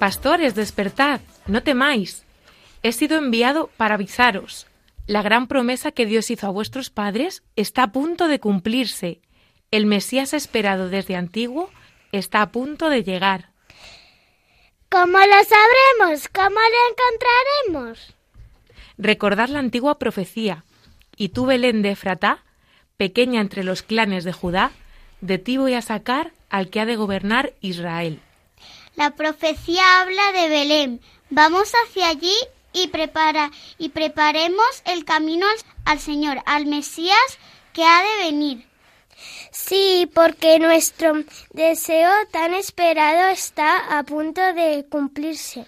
Pastores, 0.00 0.54
despertad, 0.54 1.20
no 1.46 1.62
temáis. 1.62 2.24
He 2.82 2.92
sido 2.92 3.18
enviado 3.18 3.68
para 3.76 3.96
avisaros. 3.96 4.66
La 5.06 5.20
gran 5.20 5.46
promesa 5.46 5.92
que 5.92 6.06
Dios 6.06 6.30
hizo 6.30 6.46
a 6.46 6.50
vuestros 6.50 6.88
padres 6.88 7.42
está 7.54 7.82
a 7.82 7.92
punto 7.92 8.26
de 8.26 8.40
cumplirse. 8.40 9.20
El 9.70 9.84
Mesías 9.84 10.32
esperado 10.32 10.88
desde 10.88 11.16
antiguo 11.16 11.68
está 12.12 12.40
a 12.40 12.50
punto 12.50 12.88
de 12.88 13.04
llegar. 13.04 13.50
¿Cómo 14.88 15.18
lo 15.18 15.44
sabremos? 15.44 16.28
¿Cómo 16.28 16.48
lo 16.48 17.74
encontraremos? 17.74 18.16
Recordad 18.96 19.50
la 19.50 19.58
antigua 19.58 19.98
profecía. 19.98 20.64
Y 21.18 21.28
tú, 21.28 21.44
Belén 21.44 21.82
de 21.82 21.90
Efratá, 21.90 22.42
pequeña 22.96 23.42
entre 23.42 23.64
los 23.64 23.82
clanes 23.82 24.24
de 24.24 24.32
Judá, 24.32 24.70
de 25.20 25.36
ti 25.36 25.58
voy 25.58 25.74
a 25.74 25.82
sacar 25.82 26.32
al 26.48 26.70
que 26.70 26.80
ha 26.80 26.86
de 26.86 26.96
gobernar 26.96 27.52
Israel. 27.60 28.22
La 28.96 29.10
profecía 29.12 30.00
habla 30.00 30.32
de 30.32 30.48
Belén. 30.48 31.00
Vamos 31.30 31.72
hacia 31.84 32.08
allí 32.08 32.36
y 32.72 32.88
prepara 32.88 33.50
y 33.78 33.90
preparemos 33.90 34.82
el 34.84 35.04
camino 35.04 35.46
al, 35.46 35.92
al 35.92 35.98
Señor, 36.00 36.42
al 36.46 36.66
Mesías 36.66 37.38
que 37.72 37.84
ha 37.84 38.02
de 38.02 38.24
venir. 38.24 38.66
Sí, 39.50 40.10
porque 40.14 40.58
nuestro 40.58 41.24
deseo 41.52 42.10
tan 42.30 42.54
esperado 42.54 43.28
está 43.28 43.98
a 43.98 44.02
punto 44.04 44.40
de 44.54 44.86
cumplirse. 44.88 45.66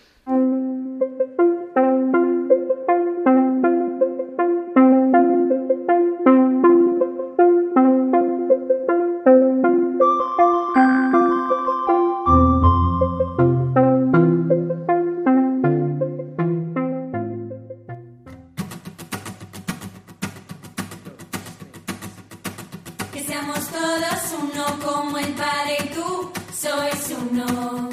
Que 23.13 23.23
seamos 23.25 23.69
todos 23.69 24.21
uno 24.43 24.65
como 24.85 25.19
el 25.19 25.33
Padre 25.35 25.77
y 25.85 25.89
tú 25.95 26.33
sois 26.53 27.15
uno. 27.19 27.91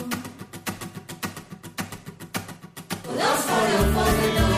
Todos 3.03 3.41
por. 3.93 4.49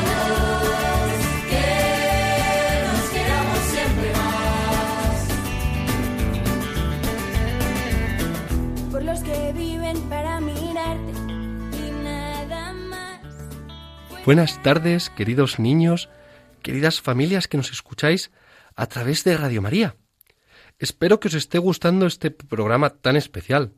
Buenas 14.24 14.62
tardes, 14.62 15.10
queridos 15.10 15.58
niños, 15.58 16.08
queridas 16.62 17.02
familias 17.02 17.48
que 17.48 17.58
nos 17.58 17.72
escucháis 17.72 18.32
a 18.76 18.86
través 18.86 19.24
de 19.24 19.36
Radio 19.36 19.64
María. 19.64 19.96
Espero 20.82 21.20
que 21.20 21.28
os 21.28 21.36
esté 21.36 21.60
gustando 21.60 22.08
este 22.08 22.32
programa 22.32 22.90
tan 22.90 23.16
especial. 23.16 23.78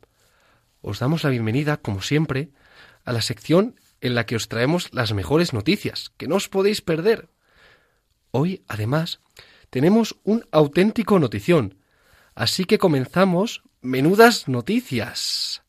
Os 0.80 1.00
damos 1.04 1.26
la 1.26 1.32
bienvenida, 1.32 1.76
como 1.76 2.02
siempre, 2.02 2.56
a 3.04 3.12
la 3.12 3.22
sección 3.22 3.76
en 4.00 4.16
la 4.16 4.26
que 4.26 4.38
os 4.38 4.48
traemos 4.48 4.88
las 4.94 5.12
mejores 5.12 5.52
noticias, 5.52 6.13
que 6.16 6.30
no 6.30 6.39
os 6.39 6.48
podéis 6.48 6.80
perder. 6.80 7.28
Hoy, 8.32 8.63
además, 8.70 9.20
tenemos 9.70 10.16
un 10.24 10.48
auténtico 10.50 11.20
notición. 11.20 11.76
Así 12.36 12.63
que 12.63 12.80
comenzamos 12.80 13.63
menudas 13.82 14.48
noticias. 14.48 15.62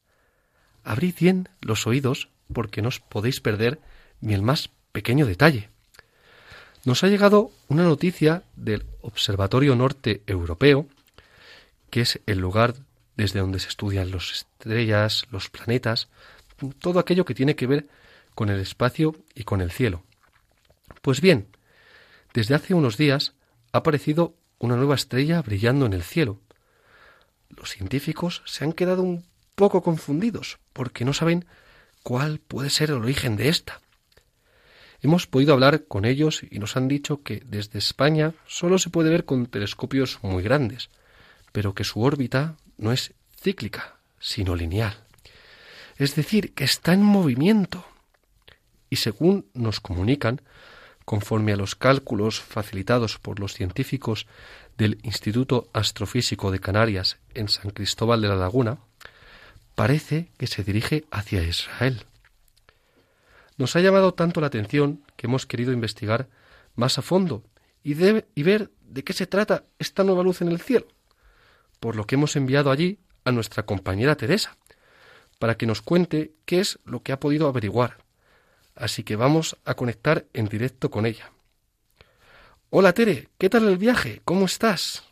Abrid 0.85 1.17
bien 1.19 1.49
los 1.61 1.89
oídos 1.89 2.31
porque 2.53 2.81
no 2.81 2.95
os 2.95 3.01
podéis 3.01 3.41
perder 3.41 3.81
ni 4.21 4.35
el 4.35 4.43
más 4.43 4.71
pequeño 4.93 5.27
detalle. 5.27 5.69
Nos 6.85 7.03
ha 7.03 7.09
llegado 7.09 7.51
una 7.67 7.83
noticia 7.83 8.45
del 8.55 8.87
Observatorio 9.01 9.75
Norte 9.75 10.23
Europeo, 10.29 10.87
que 11.95 12.01
es 12.01 12.21
el 12.27 12.41
lugar 12.41 12.75
desde 13.17 13.39
donde 13.39 13.61
se 13.61 13.69
estudian 13.69 14.11
las 14.11 14.33
estrellas, 14.33 15.27
los 15.31 15.49
planetas, 15.49 16.09
todo 16.81 16.99
aquello 16.99 17.25
que 17.25 17.37
tiene 17.37 17.55
que 17.55 17.69
ver 17.69 17.87
con 18.35 18.49
el 18.49 18.59
espacio 18.59 19.15
y 19.33 19.45
con 19.45 19.61
el 19.61 19.71
cielo. 19.71 20.03
Pues 21.03 21.21
bien, 21.21 21.47
desde 22.33 22.57
hace 22.57 22.75
unos 22.75 22.97
días 22.97 23.35
ha 23.71 23.79
aparecido 23.79 24.35
una 24.59 24.75
nueva 24.75 24.97
estrella 24.97 25.41
brillando 25.41 25.87
en 25.87 25.93
el 25.93 26.03
cielo. 26.03 26.41
Los 27.49 27.71
científicos 27.71 28.43
se 28.45 28.65
han 28.65 28.73
quedado 28.73 29.05
un 29.05 29.25
poco 29.55 29.81
confundidos 29.81 30.59
porque 30.73 31.05
no 31.05 31.13
saben 31.13 31.45
cuál 32.03 32.41
puede 32.41 32.71
ser 32.71 32.91
el 32.91 32.97
origen 32.97 33.37
de 33.37 33.51
esta. 33.51 33.81
Hemos 35.01 35.29
podido 35.29 35.53
hablar 35.53 35.85
con 35.85 36.07
ellos 36.07 36.43
y 36.51 36.59
nos 36.59 36.77
han 36.77 36.89
dicho 36.89 37.23
que 37.23 37.41
desde 37.47 37.79
España 37.79 38.35
solo 38.49 38.79
se 38.81 38.91
puede 38.91 39.11
ver 39.11 39.25
con 39.25 39.47
telescopios 39.47 40.19
muy 40.23 40.43
grandes, 40.43 40.91
pero 41.55 41.73
que 41.73 41.85
su 41.85 42.03
órbita 42.03 42.57
no 42.79 42.91
es 42.91 43.15
cíclica, 43.41 43.95
sino 44.19 44.57
lineal. 44.57 45.05
Es 45.97 46.17
decir, 46.17 46.53
que 46.53 46.65
está 46.65 46.95
en 46.95 47.03
movimiento. 47.03 47.87
Y 48.91 48.97
según 48.97 49.47
nos 49.55 49.79
comunican, 49.79 50.41
conforme 51.05 51.53
a 51.53 51.57
los 51.57 51.77
cálculos 51.77 52.41
facilitados 52.41 53.21
por 53.21 53.39
los 53.39 53.55
científicos 53.55 54.27
del 54.77 54.99
Instituto 55.05 55.69
Astrofísico 55.73 56.51
de 56.51 56.59
Canarias 56.59 57.19
en 57.35 57.49
San 57.49 57.71
Cristóbal 57.71 58.21
de 58.21 58.29
la 58.29 58.37
Laguna, 58.37 58.79
parece 59.77 60.33
que 60.37 60.49
se 60.49 60.65
dirige 60.65 61.05
hacia 61.13 61.45
Israel. 61.45 62.03
Nos 63.59 63.77
ha 63.77 63.81
llamado 63.81 64.13
tanto 64.13 64.41
la 64.41 64.49
atención 64.49 65.05
que 65.17 65.29
hemos 65.29 65.47
querido 65.47 65.73
investigar 65.73 66.29
más 66.75 66.99
a 66.99 67.03
fondo 67.03 67.45
y, 67.85 67.93
y 67.93 68.43
ver 68.43 68.73
de 68.83 69.05
qué 69.05 69.13
se 69.13 69.29
trata 69.29 69.63
esta 69.79 70.03
nueva 70.03 70.25
luz 70.25 70.43
en 70.43 70.49
el 70.49 70.61
cielo, 70.61 70.89
por 71.85 71.97
lo 71.97 72.07
que 72.07 72.15
hemos 72.15 72.35
enviado 72.35 72.71
allí 72.71 72.99
a 73.27 73.31
nuestra 73.31 73.67
compañera 73.67 74.17
Teresa, 74.17 74.57
para 75.39 75.59
que 75.59 75.67
nos 75.67 75.83
cuente 75.83 76.33
qué 76.47 76.61
es 76.61 76.79
lo 76.87 77.03
que 77.03 77.13
ha 77.13 77.21
podido 77.21 77.47
averiguar. 77.47 77.99
Así 78.75 79.03
que 79.03 79.17
vamos 79.17 79.59
a 79.67 79.75
conectar 79.75 80.25
en 80.33 80.47
directo 80.49 80.91
con 80.91 81.05
ella. 81.05 81.31
Hola 82.71 82.95
Tere, 82.95 83.29
¿qué 83.37 83.51
tal 83.51 83.69
el 83.69 83.77
viaje? 83.77 84.23
¿Cómo 84.25 84.47
estás? 84.47 85.03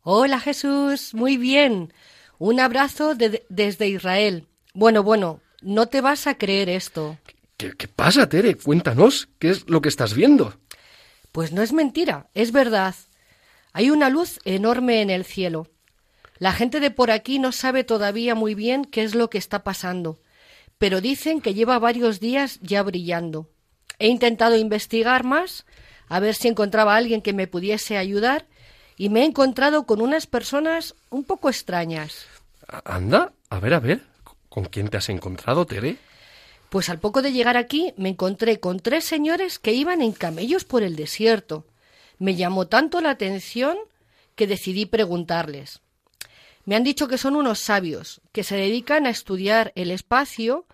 Hola 0.00 0.40
Jesús, 0.40 1.12
muy 1.12 1.36
bien. 1.36 1.92
Un 2.38 2.58
abrazo 2.58 3.14
de- 3.14 3.44
desde 3.50 3.88
Israel. 3.88 4.46
Bueno, 4.72 5.02
bueno, 5.02 5.42
no 5.60 5.88
te 5.88 6.00
vas 6.00 6.26
a 6.26 6.38
creer 6.38 6.70
esto. 6.70 7.18
¿Qué, 7.58 7.72
qué 7.72 7.86
pasa, 7.86 8.30
Tere? 8.30 8.54
Cuéntanos, 8.54 9.28
¿qué 9.38 9.50
es 9.50 9.68
lo 9.68 9.82
que 9.82 9.90
estás 9.90 10.14
viendo? 10.14 10.54
Pues 11.32 11.52
no 11.52 11.60
es 11.60 11.74
mentira, 11.74 12.30
es 12.32 12.50
verdad. 12.50 12.94
Hay 13.74 13.90
una 13.90 14.08
luz 14.08 14.40
enorme 14.46 15.02
en 15.02 15.10
el 15.10 15.26
cielo. 15.26 15.68
La 16.44 16.52
gente 16.52 16.78
de 16.78 16.90
por 16.90 17.10
aquí 17.10 17.38
no 17.38 17.52
sabe 17.52 17.84
todavía 17.84 18.34
muy 18.34 18.54
bien 18.54 18.84
qué 18.84 19.02
es 19.02 19.14
lo 19.14 19.30
que 19.30 19.38
está 19.38 19.64
pasando, 19.64 20.20
pero 20.76 21.00
dicen 21.00 21.40
que 21.40 21.54
lleva 21.54 21.78
varios 21.78 22.20
días 22.20 22.58
ya 22.60 22.82
brillando. 22.82 23.48
He 23.98 24.08
intentado 24.08 24.54
investigar 24.54 25.24
más, 25.24 25.64
a 26.06 26.20
ver 26.20 26.34
si 26.34 26.48
encontraba 26.48 26.92
a 26.92 26.96
alguien 26.98 27.22
que 27.22 27.32
me 27.32 27.46
pudiese 27.46 27.96
ayudar, 27.96 28.44
y 28.98 29.08
me 29.08 29.22
he 29.22 29.24
encontrado 29.24 29.86
con 29.86 30.02
unas 30.02 30.26
personas 30.26 30.94
un 31.08 31.24
poco 31.24 31.48
extrañas. 31.48 32.26
Anda, 32.84 33.32
a 33.48 33.58
ver, 33.58 33.72
a 33.72 33.80
ver, 33.80 34.02
¿con 34.50 34.66
quién 34.66 34.88
te 34.88 34.98
has 34.98 35.08
encontrado, 35.08 35.64
Tere? 35.64 35.96
Pues 36.68 36.90
al 36.90 36.98
poco 36.98 37.22
de 37.22 37.32
llegar 37.32 37.56
aquí 37.56 37.94
me 37.96 38.10
encontré 38.10 38.60
con 38.60 38.80
tres 38.80 39.06
señores 39.06 39.58
que 39.58 39.72
iban 39.72 40.02
en 40.02 40.12
camellos 40.12 40.66
por 40.66 40.82
el 40.82 40.94
desierto. 40.94 41.64
Me 42.18 42.34
llamó 42.34 42.66
tanto 42.66 43.00
la 43.00 43.08
atención 43.08 43.78
que 44.34 44.46
decidí 44.46 44.84
preguntarles. 44.84 45.80
Me 46.64 46.76
han 46.76 46.84
dicho 46.84 47.08
que 47.08 47.18
son 47.18 47.36
unos 47.36 47.58
sabios, 47.58 48.20
que 48.32 48.44
se 48.44 48.56
dedican 48.56 49.06
a 49.06 49.10
estudiar 49.10 49.72
el 49.74 49.90
espacio 49.90 50.66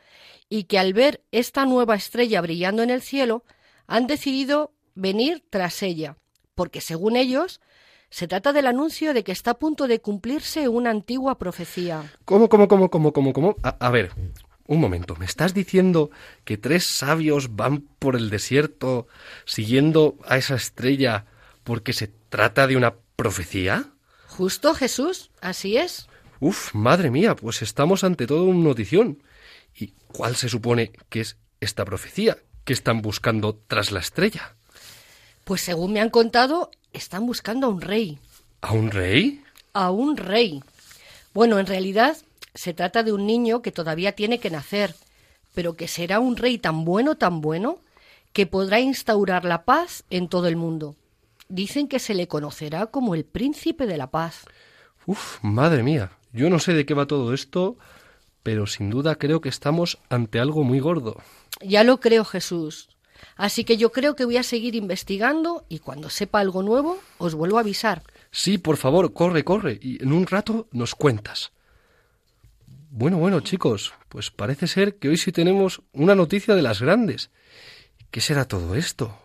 y 0.48 0.64
que 0.64 0.78
al 0.78 0.92
ver 0.92 1.22
esta 1.32 1.64
nueva 1.66 1.94
estrella 1.94 2.40
brillando 2.40 2.82
en 2.82 2.90
el 2.90 3.02
cielo 3.02 3.44
han 3.86 4.06
decidido 4.06 4.72
venir 4.94 5.44
tras 5.50 5.82
ella, 5.82 6.16
porque 6.54 6.80
según 6.80 7.16
ellos 7.16 7.60
se 8.10 8.28
trata 8.28 8.52
del 8.52 8.66
anuncio 8.66 9.14
de 9.14 9.24
que 9.24 9.32
está 9.32 9.52
a 9.52 9.58
punto 9.58 9.86
de 9.86 10.00
cumplirse 10.00 10.68
una 10.68 10.90
antigua 10.90 11.38
profecía. 11.38 12.12
¿Cómo, 12.24 12.48
cómo, 12.48 12.68
cómo, 12.68 12.90
cómo, 12.90 13.12
cómo, 13.12 13.32
cómo? 13.32 13.56
A, 13.62 13.76
a 13.80 13.90
ver, 13.90 14.10
un 14.66 14.80
momento, 14.80 15.16
¿me 15.16 15.24
estás 15.24 15.54
diciendo 15.54 16.10
que 16.44 16.56
tres 16.56 16.84
sabios 16.84 17.56
van 17.56 17.80
por 17.98 18.14
el 18.14 18.30
desierto 18.30 19.08
siguiendo 19.44 20.16
a 20.26 20.36
esa 20.36 20.54
estrella 20.54 21.26
porque 21.64 21.92
se 21.92 22.08
trata 22.28 22.66
de 22.66 22.76
una 22.76 22.94
profecía? 23.16 23.92
Justo 24.30 24.74
Jesús, 24.74 25.30
así 25.40 25.76
es. 25.76 26.06
Uf, 26.38 26.72
madre 26.72 27.10
mía, 27.10 27.34
pues 27.34 27.62
estamos 27.62 28.04
ante 28.04 28.26
todo 28.26 28.44
una 28.44 28.64
notición. 28.64 29.22
¿Y 29.74 29.88
cuál 30.12 30.36
se 30.36 30.48
supone 30.48 30.92
que 31.08 31.20
es 31.20 31.36
esta 31.60 31.84
profecía 31.84 32.38
que 32.64 32.72
están 32.72 33.02
buscando 33.02 33.58
tras 33.66 33.90
la 33.90 33.98
estrella? 33.98 34.54
Pues 35.44 35.62
según 35.62 35.92
me 35.92 36.00
han 36.00 36.10
contado, 36.10 36.70
están 36.92 37.26
buscando 37.26 37.66
a 37.66 37.70
un 37.70 37.80
rey. 37.80 38.18
¿A 38.60 38.72
un 38.72 38.90
rey? 38.90 39.42
A 39.72 39.90
un 39.90 40.16
rey. 40.16 40.62
Bueno, 41.34 41.58
en 41.58 41.66
realidad 41.66 42.16
se 42.54 42.72
trata 42.72 43.02
de 43.02 43.12
un 43.12 43.26
niño 43.26 43.62
que 43.62 43.72
todavía 43.72 44.12
tiene 44.12 44.38
que 44.38 44.50
nacer, 44.50 44.94
pero 45.54 45.74
que 45.74 45.88
será 45.88 46.20
un 46.20 46.36
rey 46.36 46.56
tan 46.56 46.84
bueno, 46.84 47.16
tan 47.16 47.40
bueno, 47.40 47.78
que 48.32 48.46
podrá 48.46 48.78
instaurar 48.78 49.44
la 49.44 49.64
paz 49.64 50.04
en 50.08 50.28
todo 50.28 50.46
el 50.46 50.56
mundo. 50.56 50.94
Dicen 51.50 51.88
que 51.88 51.98
se 51.98 52.14
le 52.14 52.28
conocerá 52.28 52.86
como 52.86 53.14
el 53.14 53.24
príncipe 53.24 53.86
de 53.86 53.96
la 53.96 54.10
paz. 54.10 54.44
Uf, 55.04 55.38
madre 55.42 55.82
mía, 55.82 56.12
yo 56.32 56.48
no 56.48 56.60
sé 56.60 56.72
de 56.74 56.86
qué 56.86 56.94
va 56.94 57.06
todo 57.06 57.34
esto, 57.34 57.76
pero 58.44 58.68
sin 58.68 58.88
duda 58.88 59.16
creo 59.16 59.40
que 59.40 59.48
estamos 59.48 59.98
ante 60.08 60.38
algo 60.38 60.62
muy 60.62 60.78
gordo. 60.78 61.20
Ya 61.60 61.82
lo 61.82 61.98
creo, 61.98 62.24
Jesús. 62.24 62.88
Así 63.36 63.64
que 63.64 63.76
yo 63.76 63.90
creo 63.90 64.14
que 64.14 64.24
voy 64.24 64.36
a 64.36 64.44
seguir 64.44 64.76
investigando 64.76 65.64
y 65.68 65.80
cuando 65.80 66.08
sepa 66.08 66.38
algo 66.38 66.62
nuevo 66.62 66.98
os 67.18 67.34
vuelvo 67.34 67.58
a 67.58 67.62
avisar. 67.62 68.02
Sí, 68.30 68.56
por 68.58 68.76
favor, 68.76 69.12
corre, 69.12 69.44
corre, 69.44 69.78
y 69.82 70.02
en 70.02 70.12
un 70.12 70.26
rato 70.26 70.68
nos 70.70 70.94
cuentas. 70.94 71.52
Bueno, 72.90 73.18
bueno, 73.18 73.40
chicos, 73.40 73.92
pues 74.08 74.30
parece 74.30 74.68
ser 74.68 74.96
que 74.96 75.08
hoy 75.08 75.16
sí 75.16 75.32
tenemos 75.32 75.82
una 75.92 76.14
noticia 76.14 76.54
de 76.54 76.62
las 76.62 76.80
grandes. 76.80 77.30
¿Qué 78.10 78.20
será 78.20 78.46
todo 78.46 78.74
esto? 78.74 79.18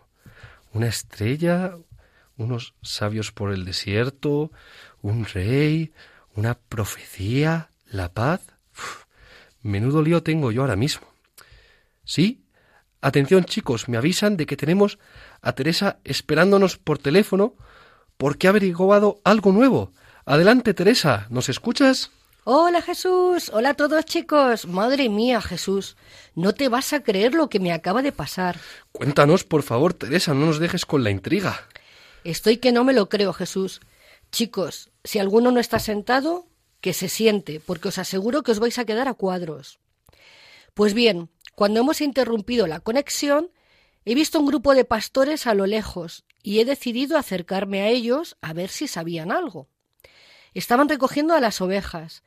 ¿Una 0.73 0.87
estrella? 0.87 1.77
¿Unos 2.37 2.73
sabios 2.81 3.31
por 3.31 3.51
el 3.51 3.65
desierto? 3.65 4.51
¿Un 5.01 5.25
rey? 5.25 5.93
¿Una 6.35 6.55
profecía? 6.55 7.69
¿La 7.85 8.13
paz? 8.13 8.41
Uf, 8.73 9.05
menudo 9.61 10.01
lío 10.01 10.21
tengo 10.21 10.51
yo 10.51 10.61
ahora 10.61 10.75
mismo. 10.75 11.07
Sí, 12.03 12.43
atención 13.01 13.45
chicos, 13.45 13.87
me 13.87 13.97
avisan 13.97 14.35
de 14.35 14.45
que 14.45 14.57
tenemos 14.57 14.99
a 15.41 15.53
Teresa 15.53 15.99
esperándonos 16.03 16.77
por 16.77 16.97
teléfono 16.97 17.55
porque 18.17 18.47
ha 18.47 18.49
averiguado 18.49 19.21
algo 19.23 19.51
nuevo. 19.51 19.91
Adelante, 20.25 20.73
Teresa, 20.73 21.27
¿nos 21.29 21.49
escuchas? 21.49 22.11
Hola 22.43 22.81
Jesús, 22.81 23.49
hola 23.53 23.69
a 23.69 23.73
todos 23.73 24.05
chicos. 24.05 24.67
Madre 24.67 25.09
mía 25.09 25.41
Jesús, 25.41 25.97
no 26.35 26.53
te 26.53 26.69
vas 26.69 26.93
a 26.93 27.01
creer 27.01 27.33
lo 27.33 27.49
que 27.49 27.59
me 27.59 27.73
acaba 27.73 28.03
de 28.03 28.11
pasar. 28.11 28.59
Cuéntanos, 28.91 29.43
por 29.43 29.63
favor, 29.63 29.93
Teresa, 29.93 30.33
no 30.33 30.45
nos 30.45 30.59
dejes 30.59 30.85
con 30.85 31.03
la 31.03 31.09
intriga. 31.09 31.67
Estoy 32.25 32.57
que 32.57 32.71
no 32.71 32.83
me 32.83 32.93
lo 32.93 33.07
creo 33.07 33.33
Jesús. 33.33 33.81
Chicos, 34.31 34.89
si 35.03 35.19
alguno 35.19 35.51
no 35.51 35.59
está 35.59 35.77
sentado, 35.77 36.47
que 36.81 36.91
se 36.91 37.07
siente, 37.07 37.59
porque 37.59 37.89
os 37.89 37.99
aseguro 37.99 38.41
que 38.41 38.51
os 38.51 38.57
vais 38.57 38.79
a 38.79 38.85
quedar 38.85 39.07
a 39.07 39.13
cuadros. 39.13 39.77
Pues 40.73 40.95
bien, 40.95 41.29
cuando 41.53 41.81
hemos 41.81 42.01
interrumpido 42.01 42.65
la 42.65 42.79
conexión, 42.79 43.51
he 44.05 44.15
visto 44.15 44.39
un 44.39 44.47
grupo 44.47 44.73
de 44.73 44.85
pastores 44.85 45.45
a 45.45 45.53
lo 45.53 45.67
lejos 45.67 46.25
y 46.41 46.61
he 46.61 46.65
decidido 46.65 47.19
acercarme 47.19 47.83
a 47.83 47.89
ellos 47.89 48.37
a 48.41 48.53
ver 48.53 48.69
si 48.69 48.87
sabían 48.87 49.31
algo. 49.31 49.67
Estaban 50.55 50.89
recogiendo 50.89 51.35
a 51.35 51.39
las 51.39 51.61
ovejas, 51.61 52.23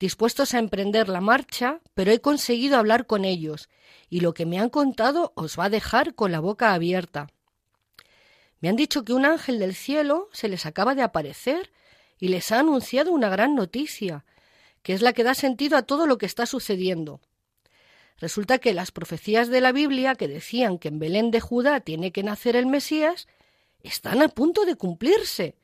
dispuestos 0.00 0.54
a 0.54 0.58
emprender 0.58 1.08
la 1.08 1.20
marcha, 1.20 1.78
pero 1.94 2.10
he 2.10 2.20
conseguido 2.20 2.78
hablar 2.78 3.06
con 3.06 3.24
ellos, 3.24 3.68
y 4.10 4.20
lo 4.20 4.34
que 4.34 4.44
me 4.44 4.58
han 4.58 4.70
contado 4.70 5.32
os 5.36 5.56
va 5.56 5.66
a 5.66 5.70
dejar 5.70 6.16
con 6.16 6.32
la 6.32 6.40
boca 6.40 6.74
abierta. 6.74 7.28
Me 8.60 8.68
han 8.68 8.76
dicho 8.76 9.04
que 9.04 9.12
un 9.12 9.24
ángel 9.24 9.58
del 9.58 9.74
cielo 9.74 10.28
se 10.32 10.48
les 10.48 10.66
acaba 10.66 10.94
de 10.94 11.02
aparecer 11.02 11.72
y 12.18 12.28
les 12.28 12.50
ha 12.52 12.60
anunciado 12.60 13.12
una 13.12 13.28
gran 13.28 13.54
noticia, 13.54 14.24
que 14.82 14.94
es 14.94 15.02
la 15.02 15.12
que 15.12 15.24
da 15.24 15.34
sentido 15.34 15.76
a 15.76 15.82
todo 15.82 16.06
lo 16.06 16.18
que 16.18 16.26
está 16.26 16.46
sucediendo. 16.46 17.20
Resulta 18.18 18.58
que 18.58 18.72
las 18.72 18.92
profecías 18.92 19.48
de 19.48 19.60
la 19.60 19.72
Biblia 19.72 20.14
que 20.14 20.28
decían 20.28 20.78
que 20.78 20.88
en 20.88 20.98
Belén 20.98 21.30
de 21.30 21.40
Judá 21.40 21.80
tiene 21.80 22.12
que 22.12 22.22
nacer 22.22 22.56
el 22.56 22.66
Mesías, 22.66 23.28
están 23.82 24.22
a 24.22 24.28
punto 24.28 24.64
de 24.64 24.76
cumplirse 24.76 25.54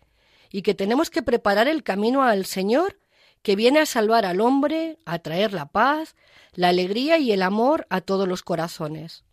y 0.50 0.62
que 0.62 0.74
tenemos 0.74 1.09
que 1.09 1.22
preparar 1.22 1.66
el 1.66 1.83
camino 1.83 2.22
al 2.22 2.44
Señor 2.44 2.98
que 3.42 3.57
viene 3.57 3.81
a 3.81 3.87
salvar 3.87 4.26
al 4.26 4.40
hombre, 4.40 4.98
a 5.05 5.18
traer 5.18 5.52
la 5.52 5.66
paz, 5.66 6.14
la 6.52 6.68
alegría 6.68 7.18
y 7.18 7.33
el 7.33 7.42
amor 7.42 7.87
a 7.90 8.00
todos 8.00 8.28
los 8.28 8.42
corazones. 8.42 9.24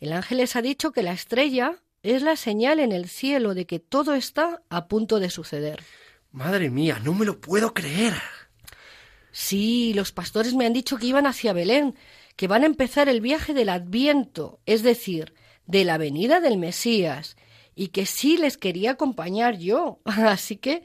El 0.00 0.12
ángel 0.12 0.38
les 0.38 0.56
ha 0.56 0.62
dicho 0.62 0.90
que 0.90 1.02
la 1.02 1.12
estrella 1.12 1.81
es 2.02 2.22
la 2.22 2.36
señal 2.36 2.80
en 2.80 2.92
el 2.92 3.08
cielo 3.08 3.54
de 3.54 3.66
que 3.66 3.78
todo 3.78 4.14
está 4.14 4.62
a 4.68 4.88
punto 4.88 5.20
de 5.20 5.30
suceder. 5.30 5.82
Madre 6.32 6.70
mía, 6.70 7.00
no 7.02 7.14
me 7.14 7.24
lo 7.24 7.40
puedo 7.40 7.74
creer. 7.74 8.14
Sí, 9.30 9.92
los 9.94 10.12
pastores 10.12 10.54
me 10.54 10.66
han 10.66 10.72
dicho 10.72 10.96
que 10.98 11.06
iban 11.06 11.26
hacia 11.26 11.52
Belén, 11.52 11.94
que 12.36 12.48
van 12.48 12.62
a 12.62 12.66
empezar 12.66 13.08
el 13.08 13.20
viaje 13.20 13.54
del 13.54 13.68
Adviento, 13.68 14.60
es 14.66 14.82
decir, 14.82 15.34
de 15.66 15.84
la 15.84 15.98
venida 15.98 16.40
del 16.40 16.58
Mesías, 16.58 17.36
y 17.74 17.88
que 17.88 18.04
sí 18.04 18.36
les 18.36 18.58
quería 18.58 18.92
acompañar 18.92 19.58
yo. 19.58 20.00
Así 20.04 20.56
que 20.56 20.84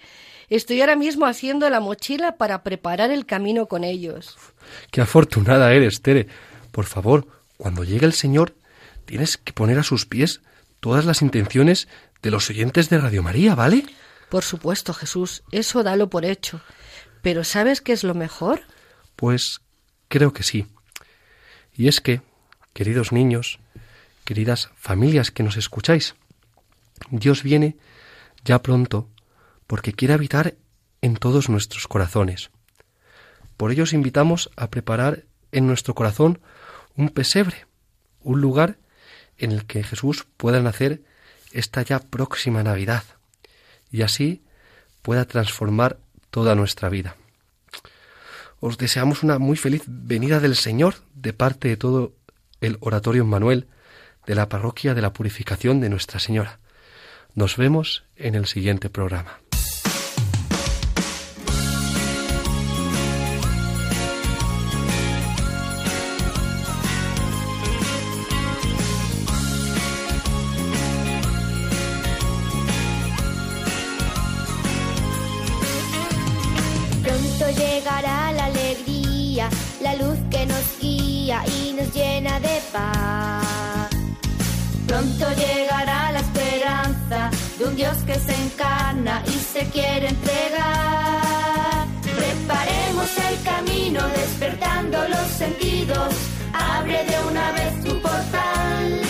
estoy 0.49 0.81
ahora 0.81 0.95
mismo 0.95 1.25
haciendo 1.25 1.69
la 1.69 1.79
mochila 1.79 2.37
para 2.37 2.63
preparar 2.63 3.11
el 3.11 3.25
camino 3.25 3.67
con 3.67 3.83
ellos. 3.83 4.37
Qué 4.91 5.01
afortunada 5.01 5.73
eres, 5.73 6.01
Tere. 6.01 6.27
Por 6.71 6.85
favor, 6.85 7.27
cuando 7.57 7.83
llegue 7.83 8.05
el 8.05 8.13
Señor, 8.13 8.55
tienes 9.05 9.37
que 9.37 9.51
poner 9.51 9.79
a 9.79 9.83
sus 9.83 10.05
pies 10.05 10.41
todas 10.79 11.05
las 11.05 11.21
intenciones 11.21 11.87
de 12.21 12.31
los 12.31 12.49
oyentes 12.49 12.89
de 12.89 12.97
Radio 12.97 13.23
María, 13.23 13.55
¿vale? 13.55 13.85
Por 14.29 14.43
supuesto, 14.43 14.93
Jesús, 14.93 15.43
eso 15.51 15.83
dalo 15.83 16.09
por 16.09 16.25
hecho. 16.25 16.61
Pero 17.21 17.43
¿sabes 17.43 17.81
qué 17.81 17.93
es 17.93 18.03
lo 18.03 18.13
mejor? 18.13 18.61
Pues 19.15 19.61
creo 20.07 20.33
que 20.33 20.43
sí. 20.43 20.67
Y 21.73 21.87
es 21.87 22.01
que, 22.01 22.21
queridos 22.73 23.11
niños, 23.11 23.59
queridas 24.25 24.69
familias 24.75 25.31
que 25.31 25.43
nos 25.43 25.57
escucháis, 25.57 26.15
Dios 27.09 27.43
viene 27.43 27.77
ya 28.43 28.61
pronto 28.61 29.09
porque 29.67 29.93
quiere 29.93 30.13
habitar 30.13 30.55
en 31.01 31.15
todos 31.15 31.49
nuestros 31.49 31.87
corazones. 31.87 32.49
Por 33.55 33.71
ello 33.71 33.83
os 33.83 33.93
invitamos 33.93 34.49
a 34.55 34.69
preparar 34.69 35.25
en 35.51 35.67
nuestro 35.67 35.95
corazón 35.95 36.39
un 36.95 37.09
pesebre, 37.09 37.67
un 38.21 38.41
lugar 38.41 38.77
en 39.37 39.51
el 39.51 39.65
que 39.65 39.83
Jesús 39.83 40.25
pueda 40.37 40.61
nacer 40.61 41.01
esta 41.51 41.81
ya 41.81 41.99
próxima 41.99 42.63
Navidad 42.63 43.03
y 43.91 44.01
así 44.01 44.43
pueda 45.01 45.25
transformar 45.25 45.97
toda 46.29 46.55
nuestra 46.55 46.89
vida. 46.89 47.15
Os 48.59 48.77
deseamos 48.77 49.23
una 49.23 49.39
muy 49.39 49.55
feliz 49.55 49.83
venida 49.87 50.39
del 50.39 50.55
Señor 50.55 50.95
de 51.13 51.33
parte 51.33 51.67
de 51.67 51.77
todo 51.77 52.13
el 52.59 52.77
Oratorio 52.79 53.23
Manuel 53.23 53.67
de 54.25 54.35
la 54.35 54.49
Parroquia 54.49 54.93
de 54.93 55.01
la 55.01 55.13
Purificación 55.13 55.79
de 55.79 55.89
Nuestra 55.89 56.19
Señora. 56.19 56.59
Nos 57.35 57.55
vemos 57.55 58.03
en 58.15 58.35
el 58.35 58.47
siguiente 58.47 58.89
programa. 58.89 59.39
Se 89.57 89.65
quiere 89.69 90.07
entregar. 90.09 91.87
Preparemos 92.03 93.09
el 93.29 93.43
camino 93.43 94.01
despertando 94.09 94.97
los 95.07 95.27
sentidos, 95.31 96.13
abre 96.53 97.03
de 97.05 97.17
una 97.31 97.51
vez 97.53 97.83
tu 97.83 97.99
portal. 97.99 99.01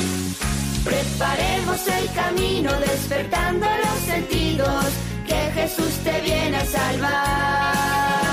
Preparemos 0.86 1.88
el 1.88 2.06
camino 2.14 2.72
despertando 2.80 3.66
los 3.66 4.00
sentidos, 4.06 4.86
que 5.28 5.40
Jesús 5.56 5.94
te 6.06 6.22
viene 6.22 6.58
a 6.58 6.66
salvar. 6.66 8.27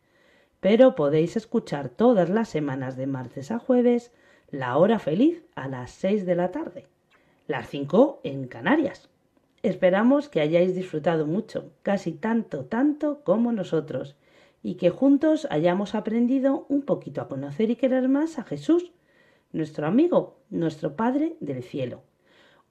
Pero 0.60 0.94
podéis 0.94 1.38
escuchar 1.38 1.88
todas 1.88 2.28
las 2.28 2.50
semanas 2.50 2.98
de 2.98 3.06
martes 3.06 3.50
a 3.50 3.58
jueves 3.58 4.12
la 4.50 4.76
hora 4.76 4.98
feliz 4.98 5.42
a 5.54 5.66
las 5.66 5.90
6 5.92 6.26
de 6.26 6.34
la 6.34 6.50
tarde. 6.50 6.84
Las 7.46 7.70
5 7.70 8.20
en 8.22 8.48
Canarias. 8.48 9.08
Esperamos 9.62 10.28
que 10.28 10.42
hayáis 10.42 10.74
disfrutado 10.74 11.24
mucho, 11.26 11.72
casi 11.82 12.12
tanto, 12.12 12.66
tanto 12.66 13.24
como 13.24 13.50
nosotros, 13.50 14.14
y 14.64 14.76
que 14.76 14.88
juntos 14.88 15.46
hayamos 15.50 15.94
aprendido 15.94 16.64
un 16.70 16.82
poquito 16.82 17.20
a 17.20 17.28
conocer 17.28 17.68
y 17.70 17.76
querer 17.76 18.08
más 18.08 18.38
a 18.38 18.44
Jesús, 18.44 18.92
nuestro 19.52 19.86
amigo, 19.86 20.38
nuestro 20.48 20.96
Padre 20.96 21.36
del 21.40 21.62
cielo. 21.62 22.02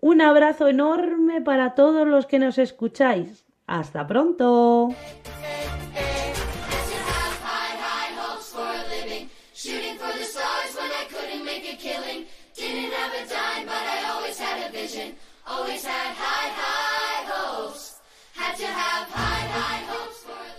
Un 0.01 0.19
abrazo 0.19 0.67
enorme 0.67 1.39
para 1.41 1.75
todos 1.75 2.07
los 2.07 2.25
que 2.25 2.39
nos 2.39 2.57
escucháis. 2.57 3.45
Hasta 3.67 4.07
pronto. 4.07 4.89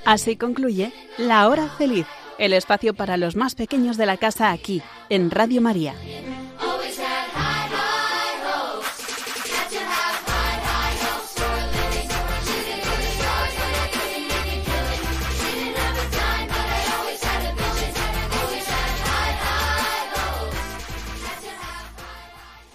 Así 0.04 0.36
concluye 0.36 0.92
La 1.16 1.48
Hora 1.48 1.68
Feliz, 1.68 2.06
el 2.38 2.52
espacio 2.52 2.94
para 2.94 3.16
los 3.16 3.36
más 3.36 3.54
pequeños 3.54 3.96
de 3.96 4.06
la 4.06 4.16
casa 4.18 4.50
aquí, 4.50 4.82
en 5.08 5.30
Radio 5.30 5.62
María. 5.62 5.94